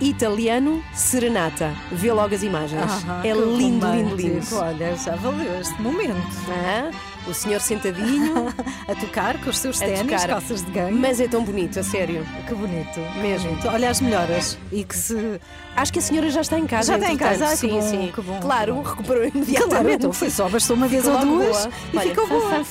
[0.00, 1.72] italiano Serenata.
[1.92, 3.04] Vê logo as imagens.
[3.24, 4.16] É lindo, lindo, romântico.
[4.16, 4.56] lindo.
[4.56, 6.16] Olha, já valeu este momento.
[6.50, 6.90] Ah,
[7.26, 8.46] o senhor sentadinho
[8.88, 10.96] a tocar com os seus a ténis, calças de ganho.
[10.96, 12.26] Mas é tão bonito, a sério.
[12.46, 13.00] Que bonito.
[13.20, 13.48] Mesmo.
[13.50, 13.68] bonito.
[13.68, 14.58] Olha as melhoras.
[14.72, 15.40] E que se.
[15.76, 16.92] Acho que a senhora já está em casa.
[16.92, 17.48] Já está em casa?
[17.48, 18.12] Que sim, bom, sim.
[18.14, 18.88] que bom, claro, que bom.
[18.90, 19.68] recuperou imediatamente.
[19.68, 21.70] Claro, então foi só, bastou uma vez Ficou ou duas boa.
[21.92, 22.62] e Olha, ficou boa.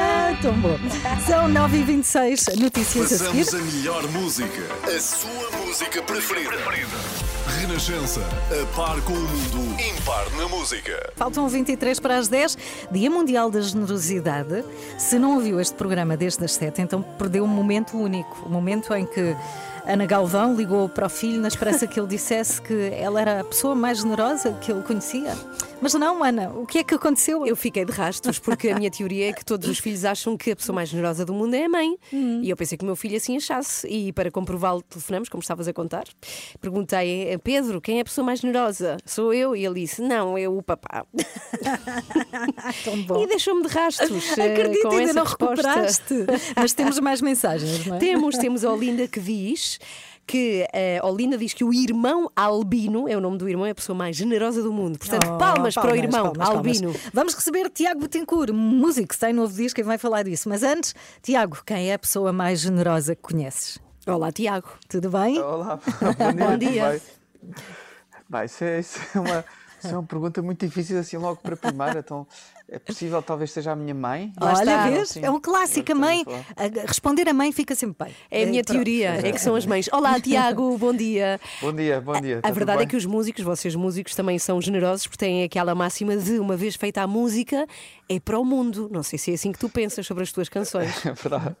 [0.00, 0.76] Ah, tão bom.
[1.26, 3.62] São 9h26, notícias a Passamos seguir.
[3.62, 6.56] a melhor música, a sua música preferida.
[7.48, 11.10] Renascença, a par com o mundo, impar na música.
[11.16, 12.58] Faltam 23 para as 10,
[12.90, 14.62] Dia Mundial da Generosidade.
[14.98, 18.44] Se não ouviu este programa desde as 7, então perdeu um momento único.
[18.44, 19.34] O momento em que
[19.86, 23.44] Ana Galvão ligou para o filho na esperança que ele dissesse que ela era a
[23.44, 25.34] pessoa mais generosa que ele conhecia.
[25.80, 27.46] Mas não, Ana, o que é que aconteceu?
[27.46, 30.50] Eu fiquei de rastros, porque a minha teoria é que todos os filhos acham que
[30.50, 31.96] a pessoa mais generosa do mundo é a mãe.
[32.12, 32.40] Hum.
[32.42, 33.86] E eu pensei que o meu filho assim achasse.
[33.88, 36.04] E para comprová-lo, telefonamos, como estavas a contar.
[36.60, 38.96] Perguntei a Pedro quem é a pessoa mais generosa?
[39.06, 39.54] Sou eu?
[39.54, 41.04] E ele disse: Não, é o papá.
[43.20, 44.36] E deixou-me de rastros.
[44.38, 45.54] eh, Acredito, com ainda essa não resposta.
[45.54, 46.14] recuperaste.
[46.56, 47.98] Mas temos mais mensagens, não é?
[47.98, 49.78] Temos, temos a Olinda que diz
[50.28, 50.66] que
[51.00, 53.96] a Olinda diz que o irmão Albino, é o nome do irmão, é a pessoa
[53.96, 54.98] mais generosa do mundo.
[54.98, 56.66] Portanto, Oh, palmas, para o irmão palmas, palmas.
[56.82, 56.94] Albino.
[57.14, 60.48] Vamos receber Tiago Betancourt, músico, que tem novo disco e vai falar disso.
[60.48, 63.78] Mas antes, Tiago, quem é a pessoa mais generosa que conheces?
[64.06, 64.68] Olá, Tiago.
[64.88, 65.38] Tudo bem?
[65.40, 65.78] Olá,
[66.18, 66.46] bom dia.
[66.46, 66.82] Bom dia.
[66.82, 67.00] Vai,
[68.28, 69.44] vai, isso é, isso é uma,
[69.78, 72.00] Isso é uma pergunta muito difícil assim logo para a primeira.
[72.00, 72.26] Então,
[72.68, 74.32] é possível, talvez seja a minha mãe.
[74.40, 75.16] Olha, vês?
[75.18, 75.92] É um clássico.
[75.92, 76.24] A mãe,
[76.56, 78.14] a- responder a mãe fica sempre bem.
[78.30, 78.74] É a minha Pronto.
[78.76, 79.88] teoria, é que são as mães.
[79.92, 81.40] Olá, Tiago, bom dia.
[81.60, 82.40] Bom dia, bom dia.
[82.42, 86.16] A verdade é que os músicos, vocês músicos, também são generosos porque têm aquela máxima
[86.16, 87.66] de uma vez feita a música,
[88.08, 88.88] é para o mundo.
[88.92, 90.88] Não sei se é assim que tu pensas sobre as tuas canções.
[91.06, 91.56] É verdade.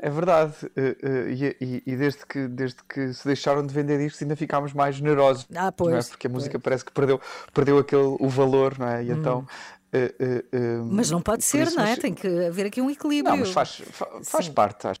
[0.00, 0.54] É verdade.
[0.76, 4.36] Eh, eh, E, e- e desde, que, desde que se deixaram de vender discos ainda
[4.36, 5.46] ficámos mais generosos.
[5.50, 5.72] Ah, não é?
[5.72, 7.20] pois, Porque a música parece que perdeu,
[7.52, 9.02] perdeu aquele, o valor, não é?
[9.04, 9.46] E então.
[9.92, 10.88] eh, eh, eh, Hum.
[10.92, 11.90] Mas não pode ser, isso, não é?
[11.90, 13.30] mas- Tem que haver aqui um equilíbrio.
[13.32, 14.86] Não, mas faz, fa- faz parte.
[14.86, 15.00] Acho.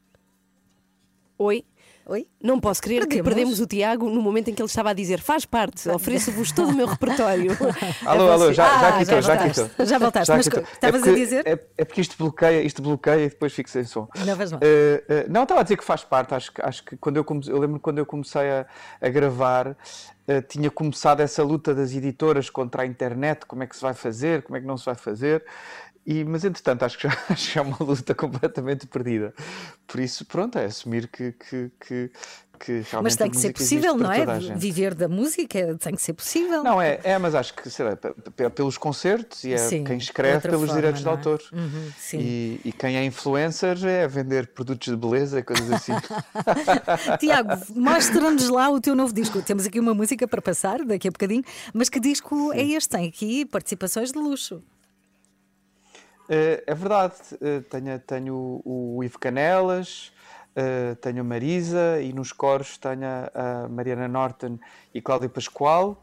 [1.38, 1.64] Oi?
[2.10, 2.26] Oi?
[2.42, 3.24] Não posso crer que Perdemos?
[3.28, 6.70] perdemos o Tiago no momento em que ele estava a dizer faz parte, ofereço-vos todo
[6.70, 7.50] o meu repertório.
[8.06, 9.70] Alô, É alô, já, já Ah, aqui estou, já aqui voltaste.
[9.72, 9.86] estou.
[9.86, 11.46] Já voltaste, mas estavas a porque- dizer?
[11.46, 14.08] É, é porque isto bloqueia, isto bloqueia e depois fico sem som.
[14.24, 14.60] Não faz mal.
[14.64, 16.34] Eh, eh, não, estava a dizer que faz parte.
[16.34, 18.66] Acho, que- acho que quando eu, comecei, eu lembro quando eu comecei a,
[19.02, 19.76] a gravar,
[20.26, 23.92] eh, tinha começado essa luta das editoras contra a internet: como é que se vai
[23.92, 25.44] fazer, como é que não se vai fazer.
[26.10, 29.34] E, mas entretanto, acho que, já, acho que é uma luta completamente perdida.
[29.86, 32.10] Por isso, pronto, é assumir que, que, que,
[32.58, 34.24] que realmente Mas tem que ser possível, não é?
[34.56, 36.64] Viver da música tem que ser possível.
[36.64, 39.84] Não, é, é, mas acho que sei lá, pe- pe- pelos concertos e é Sim,
[39.84, 41.10] quem de escreve pelos forma, direitos de é?
[41.10, 41.42] autor.
[41.52, 42.18] Uhum, sim.
[42.20, 45.92] E, e quem é influencer é vender produtos de beleza, coisas assim.
[47.20, 49.42] Tiago, mostra-nos lá o teu novo disco.
[49.42, 51.44] Temos aqui uma música para passar daqui a bocadinho,
[51.74, 52.88] mas que disco é este?
[52.96, 54.62] Tem aqui participações de luxo.
[56.28, 60.12] Eh, é verdade, eh, tenho, tenho o, Ivo Canelas,
[60.54, 64.58] eh, tenho a Marisa e nos coros tenho a, Mariana Norton
[64.92, 66.02] e Cláudia Pascoal.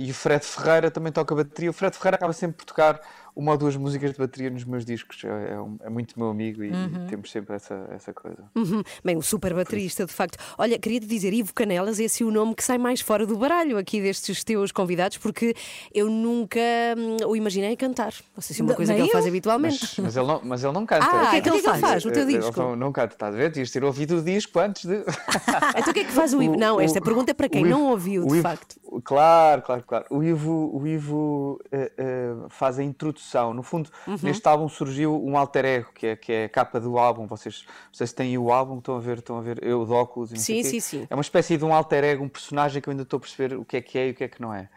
[0.00, 1.70] e o Fred Ferreira também toca bateria.
[1.70, 3.00] O Fred Ferreira acaba sempre por tocar
[3.38, 5.22] uma ou duas músicas de bateria nos meus discos.
[5.24, 7.06] É, é um- é muito meu amigo e Uhum.
[7.08, 8.42] temos sempre essa, essa coisa.
[8.56, 8.82] Uhum.
[9.04, 10.36] Bem, um super baterista, de facto.
[10.58, 13.38] Olha, queria te dizer, Ivo Canelas, esse é o nome que sai mais fora do
[13.38, 15.54] baralho aqui destes teus convidados, porque
[15.94, 16.58] eu nunca
[16.96, 18.12] hum, o imaginei cantar.
[18.34, 19.80] Não sei se é uma Não, coisa que nem ele faz habitualmente.
[19.80, 21.06] Mas, mas ele não, mas ele não canta.
[21.06, 22.04] Ah, o que é que ele faz?
[22.04, 22.60] O teu Ele disco?
[22.60, 23.52] não, não canta, estás a ver?
[23.52, 24.96] Tinhas ter ouvido o disco antes de.
[25.78, 26.56] Então o que é que faz o Ivo?
[26.56, 28.76] Não, esta pergunta é para quem o Ivo- não ouviu, o de Ivo- facto.
[29.04, 30.04] Claro, claro, claro.
[30.10, 33.27] O Ivo, o Ivo eh, eh, faz a introdução.
[33.54, 34.16] No fundo, Uhum.
[34.22, 37.26] neste álbum surgiu um alter ego, que é, que é a capa do álbum.
[37.26, 40.34] Vocês, vocês têm o álbum, estão a ver, estão a ver eu de óculos e
[40.34, 41.06] não Sim, sim, sim.
[41.10, 43.54] É uma espécie de um alter ego, um personagem que eu ainda estou a perceber
[43.56, 44.68] o que é que é e o que é que não é.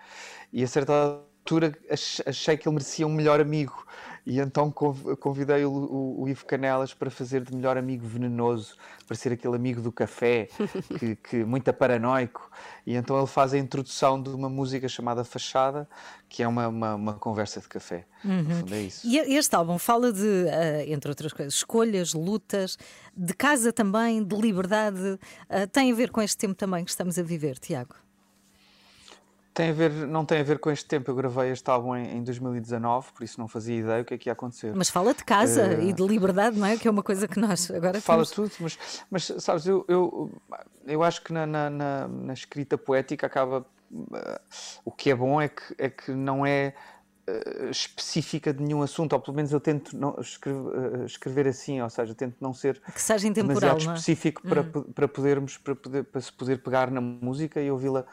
[0.52, 3.86] E a certa altura ach- achei que ele merecia um melhor amigo.
[4.26, 8.76] E então conv- convidei o, o- o Ivo Canelas para fazer de melhor amigo venenoso,
[9.08, 10.48] para ser aquele amigo do café,
[11.00, 12.52] que, que muito paranoico.
[12.86, 15.90] E então ele faz a introdução de uma música chamada Fachada,
[16.30, 18.06] que é uma, uma, uma conversa de café.
[18.24, 18.46] No Uhum.
[18.60, 19.08] fundo, é isso.
[19.08, 22.78] E este álbum fala de, eh, entre outras coisas, escolhas, lutas,
[23.18, 25.20] de casa também, de liberdade.
[25.50, 27.96] Eh, tem a ver com este tempo também que estamos a viver, Tiago?
[29.54, 31.12] Tem a ver, não tem a ver com este tempo.
[31.12, 34.18] Eu gravei este álbum em, em 2019, por isso não fazia ideia o que é
[34.18, 34.74] que ia acontecer.
[34.74, 36.78] Mas fala de casa Eh, e de liberdade, não é?
[36.78, 38.32] Que é uma coisa que nós agora Fala temos.
[38.32, 38.78] tudo, mas,
[39.12, 40.32] mas sabes, eu, eu,
[40.88, 43.66] eu acho que na, na, na- na escrita poética acaba.
[44.14, 44.42] eh,
[44.86, 46.74] o que é bom é que, é que não é
[47.28, 51.90] eh, específica de nenhum assunto, ou pelo menos eu tento não, escrever, escrever assim, ou
[51.90, 53.94] seja, tento não ser Que seja intemporal, demasiado é?
[53.96, 54.84] específico para, Hum.
[54.96, 58.06] para, podermos, para, poder, para se poder pegar na música e ouvi-la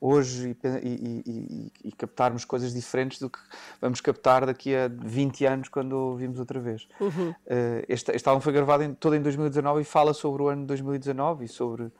[0.00, 3.38] hoje e, e- e- e- captarmos coisas diferentes do que
[3.80, 6.88] vamos captar daqui a 20 anos quando ouvimos outra vez.
[6.98, 7.34] Uhum.
[7.46, 10.62] Eh, este, este álbum foi gravado em, todo em 2019 e fala sobre o ano
[10.62, 11.90] de 2019 e sobre,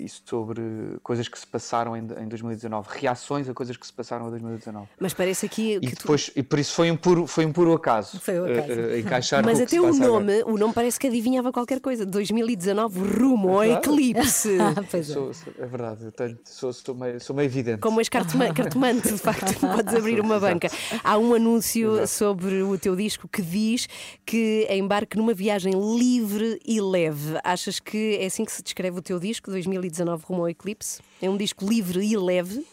[0.00, 0.62] e sobre
[1.02, 4.86] coisas que se passaram em, em 2019, reações a coisas que se passaram em 2019.
[4.98, 6.00] Mas parece aqui E, que tu...
[6.02, 8.72] depois, e por isso foi um puro, foi um puro acaso, Foi um acaso.
[8.72, 10.06] eh, eh, encaixar Mas até o agora.
[10.06, 12.06] nome, o nome parece que adivinhava qualquer coisa.
[12.06, 13.72] 2019 rumo ao Claro.
[13.72, 14.56] eclipse.
[14.90, 15.12] Pois é.
[15.14, 17.80] Sou- é verdade, eu tenho- sou, sou, meio, sou meio evidente.
[17.80, 20.68] Como és cartoma- cartomante, de facto, podes abrir uma banca.
[21.04, 23.88] Há um anúncio sobre o teu disco que diz
[24.24, 27.38] que embarque numa viagem livre e leve.
[27.44, 31.00] Achas que é assim que se descreve o teu disco, 2019 rumo ao eclipse?
[31.20, 32.66] É um disco livre e leve?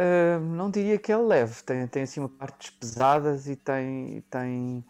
[0.00, 4.22] Uh, não diria que é leve, tem, tem assim uma partes pesadas e tem.
[4.30, 4.84] tem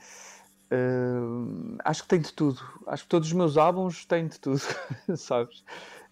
[0.70, 2.60] uh, acho que tem de tudo.
[2.86, 4.60] Acho que todos os meus álbuns têm de tudo,
[5.16, 5.64] sabes?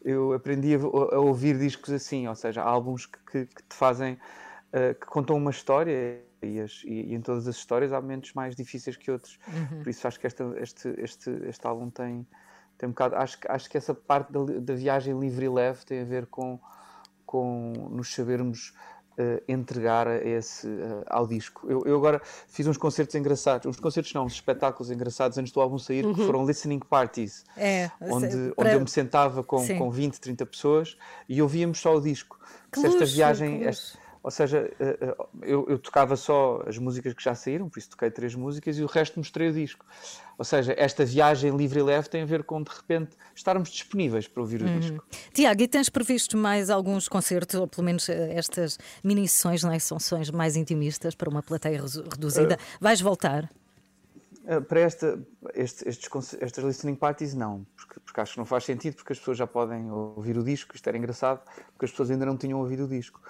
[0.03, 4.15] Eu aprendi a, a ouvir discos assim, ou seja, álbuns que, que- que te fazem.
[4.73, 8.33] uh, que contam uma história e, as- e- e em todas as histórias há momentos
[8.35, 9.39] mais difíceis que outros.
[9.49, 9.83] Uhum.
[9.83, 12.27] Por isso acho que esta- este, este, este álbum tem,
[12.79, 13.17] tem um bocado.
[13.17, 16.27] Acho, que- acho que essa parte da, da viagem livre e leve tem a ver
[16.27, 16.59] com,
[17.25, 18.75] com nos sabermos
[19.19, 21.67] uh, entregar a esse, uh, ao disco.
[21.69, 25.61] Eu, eu, agora fiz uns concertos engraçados, uns concertos não, uns espetáculos engraçados antes do
[25.61, 26.15] álbum sair, uhum.
[26.15, 28.65] que foram listening parties, é, onde, para...
[28.65, 30.97] onde eu me sentava com, com 20, 30 pessoas
[31.29, 32.39] e ouvíamos só o disco.
[32.71, 34.69] Que esta luxo, viagem, esta, ou seja,
[35.41, 38.83] eu, eu, tocava só as músicas que já saíram, por isso toquei três músicas e
[38.83, 39.87] o resto mostrei o disco.
[40.37, 44.27] Ou seja, esta viagem livre e leve tem a ver com, de repente, estarmos disponíveis
[44.27, 44.81] para ouvir o uhum.
[44.81, 45.05] disco.
[45.33, 49.79] Tiago, e tens previsto mais alguns concertos, ou pelo menos eh, estas mini-sessões, não é?
[49.79, 52.57] São sessões mais intimistas para uma plateia reduzida.
[52.57, 53.49] Uh, Vais voltar?
[54.43, 55.21] Uh, para esta,
[55.55, 59.21] este, estes, estas listening parties, não, porque, porque acho que não faz sentido, porque as
[59.21, 62.59] pessoas já podem ouvir o disco, isto era engraçado, porque as pessoas ainda não tinham
[62.59, 63.21] ouvido o disco.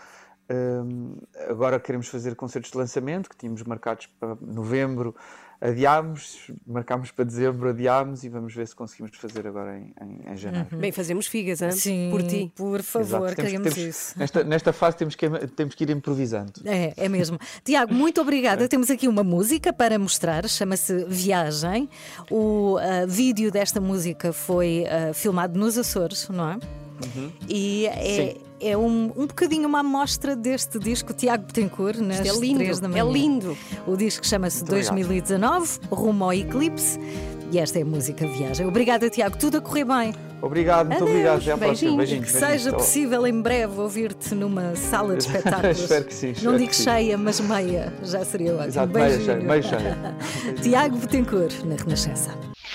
[0.49, 1.16] Um,
[1.49, 5.14] agora queremos fazer concertos de lançamento que tínhamos marcados para novembro,
[5.61, 10.36] adiámos, marcámos para dezembro, adiámos e vamos ver se conseguimos fazer agora em, em, em
[10.36, 10.68] janeiro.
[10.70, 10.78] Uhum.
[10.78, 11.72] Bem, fazemos figas, hein?
[11.72, 12.53] Sim, por ti.
[12.55, 14.18] Por favor, temos, queremos temos, isso.
[14.18, 16.53] Nesta, nesta fase temos que, temos que ir improvisando.
[16.64, 17.38] É, é mesmo.
[17.64, 18.64] Tiago, muito obrigada.
[18.64, 18.68] É.
[18.68, 21.88] Temos aqui uma música para mostrar, chama-se Viagem.
[22.30, 26.55] O uh, vídeo desta música foi uh, filmado nos Açores, não é?
[26.55, 27.32] Uhum.
[27.49, 32.40] E é, é um, um bocadinho uma amostra deste disco Tiago Betancourt nas Isto é
[32.40, 33.04] lindo, 3 da manhã.
[33.09, 33.57] É lindo.
[33.86, 36.98] O disco chama-se 2019, Rumo ao Eclipse.
[37.52, 38.66] E esta é a música Viagem.
[38.66, 39.38] Obrigada, Tiago.
[39.38, 40.12] Tudo a correr bem.
[40.42, 41.11] Obrigado, muito Adeus.
[41.11, 41.40] obrigado.
[41.42, 41.96] Até à próxima.
[41.96, 42.24] Beijinhos.
[42.32, 45.78] Que seja possível em breve ouvir-te numa sala de espetáculos.
[45.78, 46.34] espero que sim.
[46.42, 47.92] Não digo cheia, mas meia.
[48.02, 48.68] Já seria ótimo.
[48.68, 49.40] Exato, meia cheia.
[49.40, 49.96] Meia cheia.
[50.61, 52.30] Tiago Betancourt, na Renascença.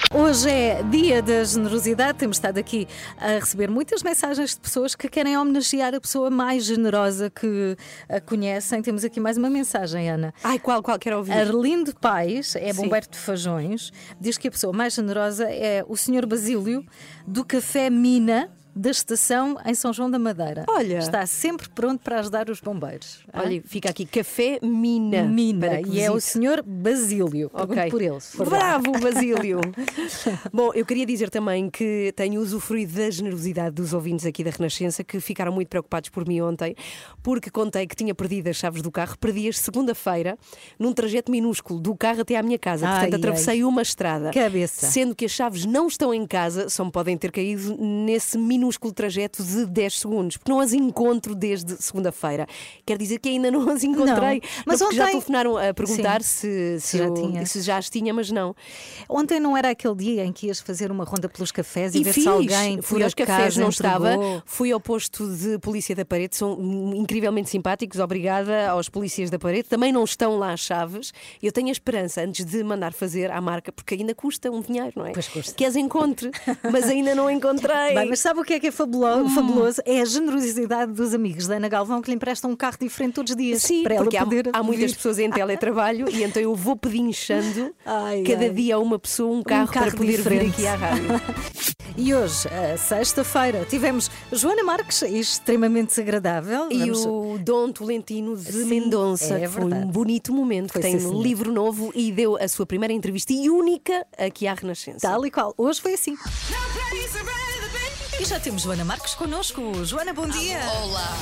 [0.10, 2.18] Hoje é dia da generosidade.
[2.18, 2.88] Temos estado aqui
[3.18, 7.78] a receber muitas mensagens de pessoas que querem homenagear a pessoa mais generosa que
[8.10, 8.82] a conhecem.
[8.82, 10.34] Temos aqui mais uma mensagem, Ana.
[10.43, 10.97] Ai, qual, qual?
[10.97, 11.32] Quero ouvir.
[11.32, 16.26] Arlindo Pais, é bombeiro de Fajões, diz que a pessoa mais generosa é o Sr.
[16.26, 16.86] Basílio
[17.26, 20.65] do Café Mina da estação em São João da Madeira.
[20.69, 20.97] Olha.
[20.99, 23.19] Está sempre pronto para ajudar os bombeiros.
[23.34, 25.24] Olha, fica aqui Café Mina.
[25.24, 25.82] Mina.
[25.88, 27.49] E é o senhor Basílio.
[27.49, 27.89] Pergunto Ok.
[27.91, 28.19] por ele.
[28.19, 28.99] for Bravo, lá.
[28.99, 29.59] Basílio!
[30.53, 35.03] Bom, eu queria dizer também que tenho usufruído da generosidade dos ouvintes aqui da Renascença
[35.03, 36.76] que ficaram muito preocupados por mim ontem,
[37.22, 40.38] porque contei que tinha perdido as chaves do carro, perdi-as segunda-feira
[40.80, 42.88] num trajeto minúsculo do carro até à minha casa.
[42.88, 43.19] Ai, Portanto, ai.
[43.19, 44.32] atravessei uma estrada.
[44.32, 44.88] Cabeça.
[44.88, 48.93] Sendo que as chaves não estão em casa, só me podem ter caído nesse minúsculo
[48.93, 52.45] trajeto de 10 segundos, porque não as encontro desde segunda-feira.
[52.86, 54.39] Quer dizer que ainda não as encontrei.
[54.39, 57.45] Não, mas Não, porque já ontem- telefonaram a perguntar se, Se se, já eu- tinha.
[57.45, 58.55] se já as tinha, mas não.
[59.09, 62.03] Ontem não era aquele dia em que ias fazer uma ronda pelos cafés e, E
[62.03, 63.97] ver fiz, se alguém fui aos cafés, não entregou.
[64.07, 64.43] estava.
[64.45, 66.59] Fui ao posto de polícia da parede, são
[66.95, 67.99] incrivelmente simpáticos.
[67.99, 69.64] Obrigada aos polícias da parede.
[69.70, 71.12] Também não estão lá as chaves.
[71.41, 74.91] Eu tenho a esperança, antes de mandar fazer à marca, porque ainda custa um dinheiro,
[74.95, 75.12] não é?
[75.14, 75.53] Pois custa.
[75.55, 76.30] Que as encontre,
[76.72, 77.95] mas ainda não encontrei.
[77.95, 79.82] Bem, mas sabe o que é que é fabulo- fabuloso?
[79.86, 83.32] É a generosidade dos amigos da Ana Galvão que lhe emprestam um carro diferente todos
[83.32, 83.64] os dias.
[83.64, 86.76] Sim, para ela porque há, poder há muitas pessoas em teletrabalho e então eu vou
[86.76, 88.49] pedinchando Ai, cada ai.
[88.49, 90.43] dia a uma pessoa um carro, carro para poder diferente.
[90.45, 91.06] vir aqui à rádio.
[91.97, 92.47] E hoje,
[92.88, 96.72] sexta-feira, tivemos Joana Marques, extremamente desagradável.
[96.72, 100.82] E Vamos- o Dom Tolentino de Sim, Mendonça, é que foi um bonito momento, Foi,
[100.82, 104.47] que tem sim, um livro novo e deu a sua primeira entrevista e única aqui
[104.47, 104.99] à Renascença.
[105.02, 105.54] Tal e qual.
[105.58, 106.16] Hoje foi assim.
[108.22, 109.84] E já temos Joana Marques connosco.
[109.84, 110.59] Joana, bom dia.
[110.84, 111.17] Olá.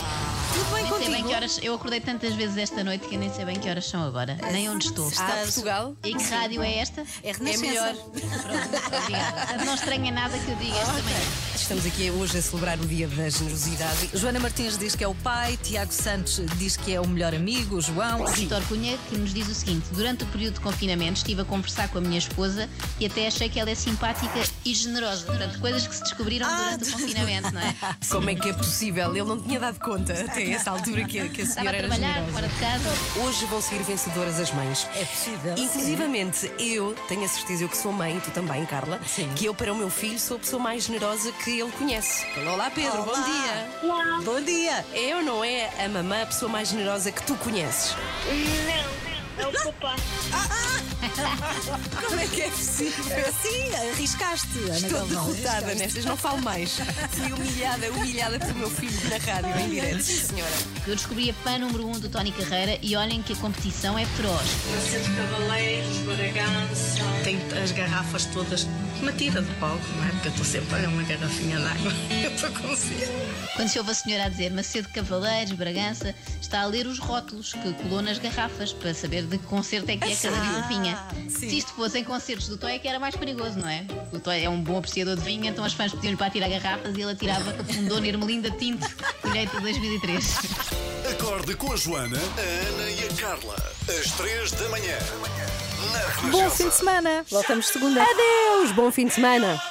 [0.53, 1.11] Tudo bem Nem sei contigo?
[1.11, 1.59] bem que horas.
[1.63, 4.37] Eu acordei tantas vezes esta noite que nem sei bem que horas são agora.
[4.51, 5.09] Nem onde estou.
[5.17, 5.95] Ah, Portugal?
[6.03, 7.05] E que rádio é esta?
[7.23, 7.93] É É melhor.
[7.93, 9.63] Pronto, obrigada.
[9.63, 11.48] Não estranha nada que eu diga esta manhã.
[11.59, 14.09] Estamos aqui hoje a celebrar o Dia da Generosidade.
[14.13, 17.75] Joana Martins diz que é o pai, Tiago Santos diz que é o melhor amigo,
[17.75, 18.25] o João.
[18.27, 21.87] Vitor Cunha que nos diz o seguinte: durante o período de confinamento estive a conversar
[21.89, 22.67] com a minha esposa
[22.99, 25.25] e até achei que ela é simpática e generosa.
[25.25, 27.75] Portanto, coisas que se descobriram durante o confinamento, não é?
[28.09, 29.09] Como é que é possível?
[29.15, 31.77] Ele não tinha dado conta até essa altura que, a- que a Estava a senhora
[31.77, 32.31] era trabalhar generosa.
[32.33, 32.89] fora de casa.
[33.27, 34.87] Hoje vão sair vencedoras as mães.
[34.95, 35.55] É possível.
[35.57, 38.99] Inclusivamente, eu tenho a certeza, eu que sou mãe, e tu também, Carla,
[39.35, 42.25] que eu para o meu filho sou a pessoa mais generosa que ele conhece.
[42.47, 43.69] Olá, Pedro, bom dia.
[43.83, 44.21] Olá.
[44.23, 44.85] Bom dia.
[44.93, 47.95] É ou não é a mamã a pessoa mais generosa que tu conheces?
[49.37, 49.95] Não, é o papá.
[52.05, 53.25] Como é que é possível?
[53.41, 55.07] Sim, arriscaste, Ana Estou Galvão.
[55.07, 55.77] derrotada arriscaste.
[55.77, 56.77] nestas, não falo mais.
[57.11, 60.03] Fui humilhada, humilhada pelo meu filho na rádio em direto.
[60.03, 60.51] Sim, senhora.
[60.87, 63.97] Eu descobri a fã número 1 um do Tony Carreira e olhem que a competição
[63.97, 64.47] é feroz.
[65.17, 66.99] Cavaleiros, Bragança.
[67.23, 68.67] Tem as garrafas todas.
[69.01, 70.09] Me tira do palco, não é?
[70.11, 71.93] Porque eu estou sempre a uma garrafinha de água.
[72.21, 73.07] Eu estou com sede.
[73.55, 77.53] Quando se ouve a senhora a dizer Macedo Cavaleiros, Bragança, está a ler os rótulos
[77.53, 81.03] que colou nas garrafas para saber de que concerto é que é cada Ah, vinha.
[81.29, 81.49] sim.
[81.49, 83.85] Se isto fossem concertos do Toy é que era mais perigoso, não é?
[84.11, 86.95] O Toy é um bom apreciador de vinho, então as fãs pediam-lhe para tirar garrafas
[86.95, 88.85] e ele atirava um Dona Ermelinda Tinto,
[89.21, 90.35] colheita de 2003.
[91.11, 93.55] Acorde com a Joana, a Ana e a Carla.
[93.87, 94.97] Às três da manhã.
[95.21, 95.68] Na
[96.31, 97.25] Bom fim de semana.
[97.29, 98.01] Voltamos segunda.
[98.03, 99.61] Adeus, bom fim de semana.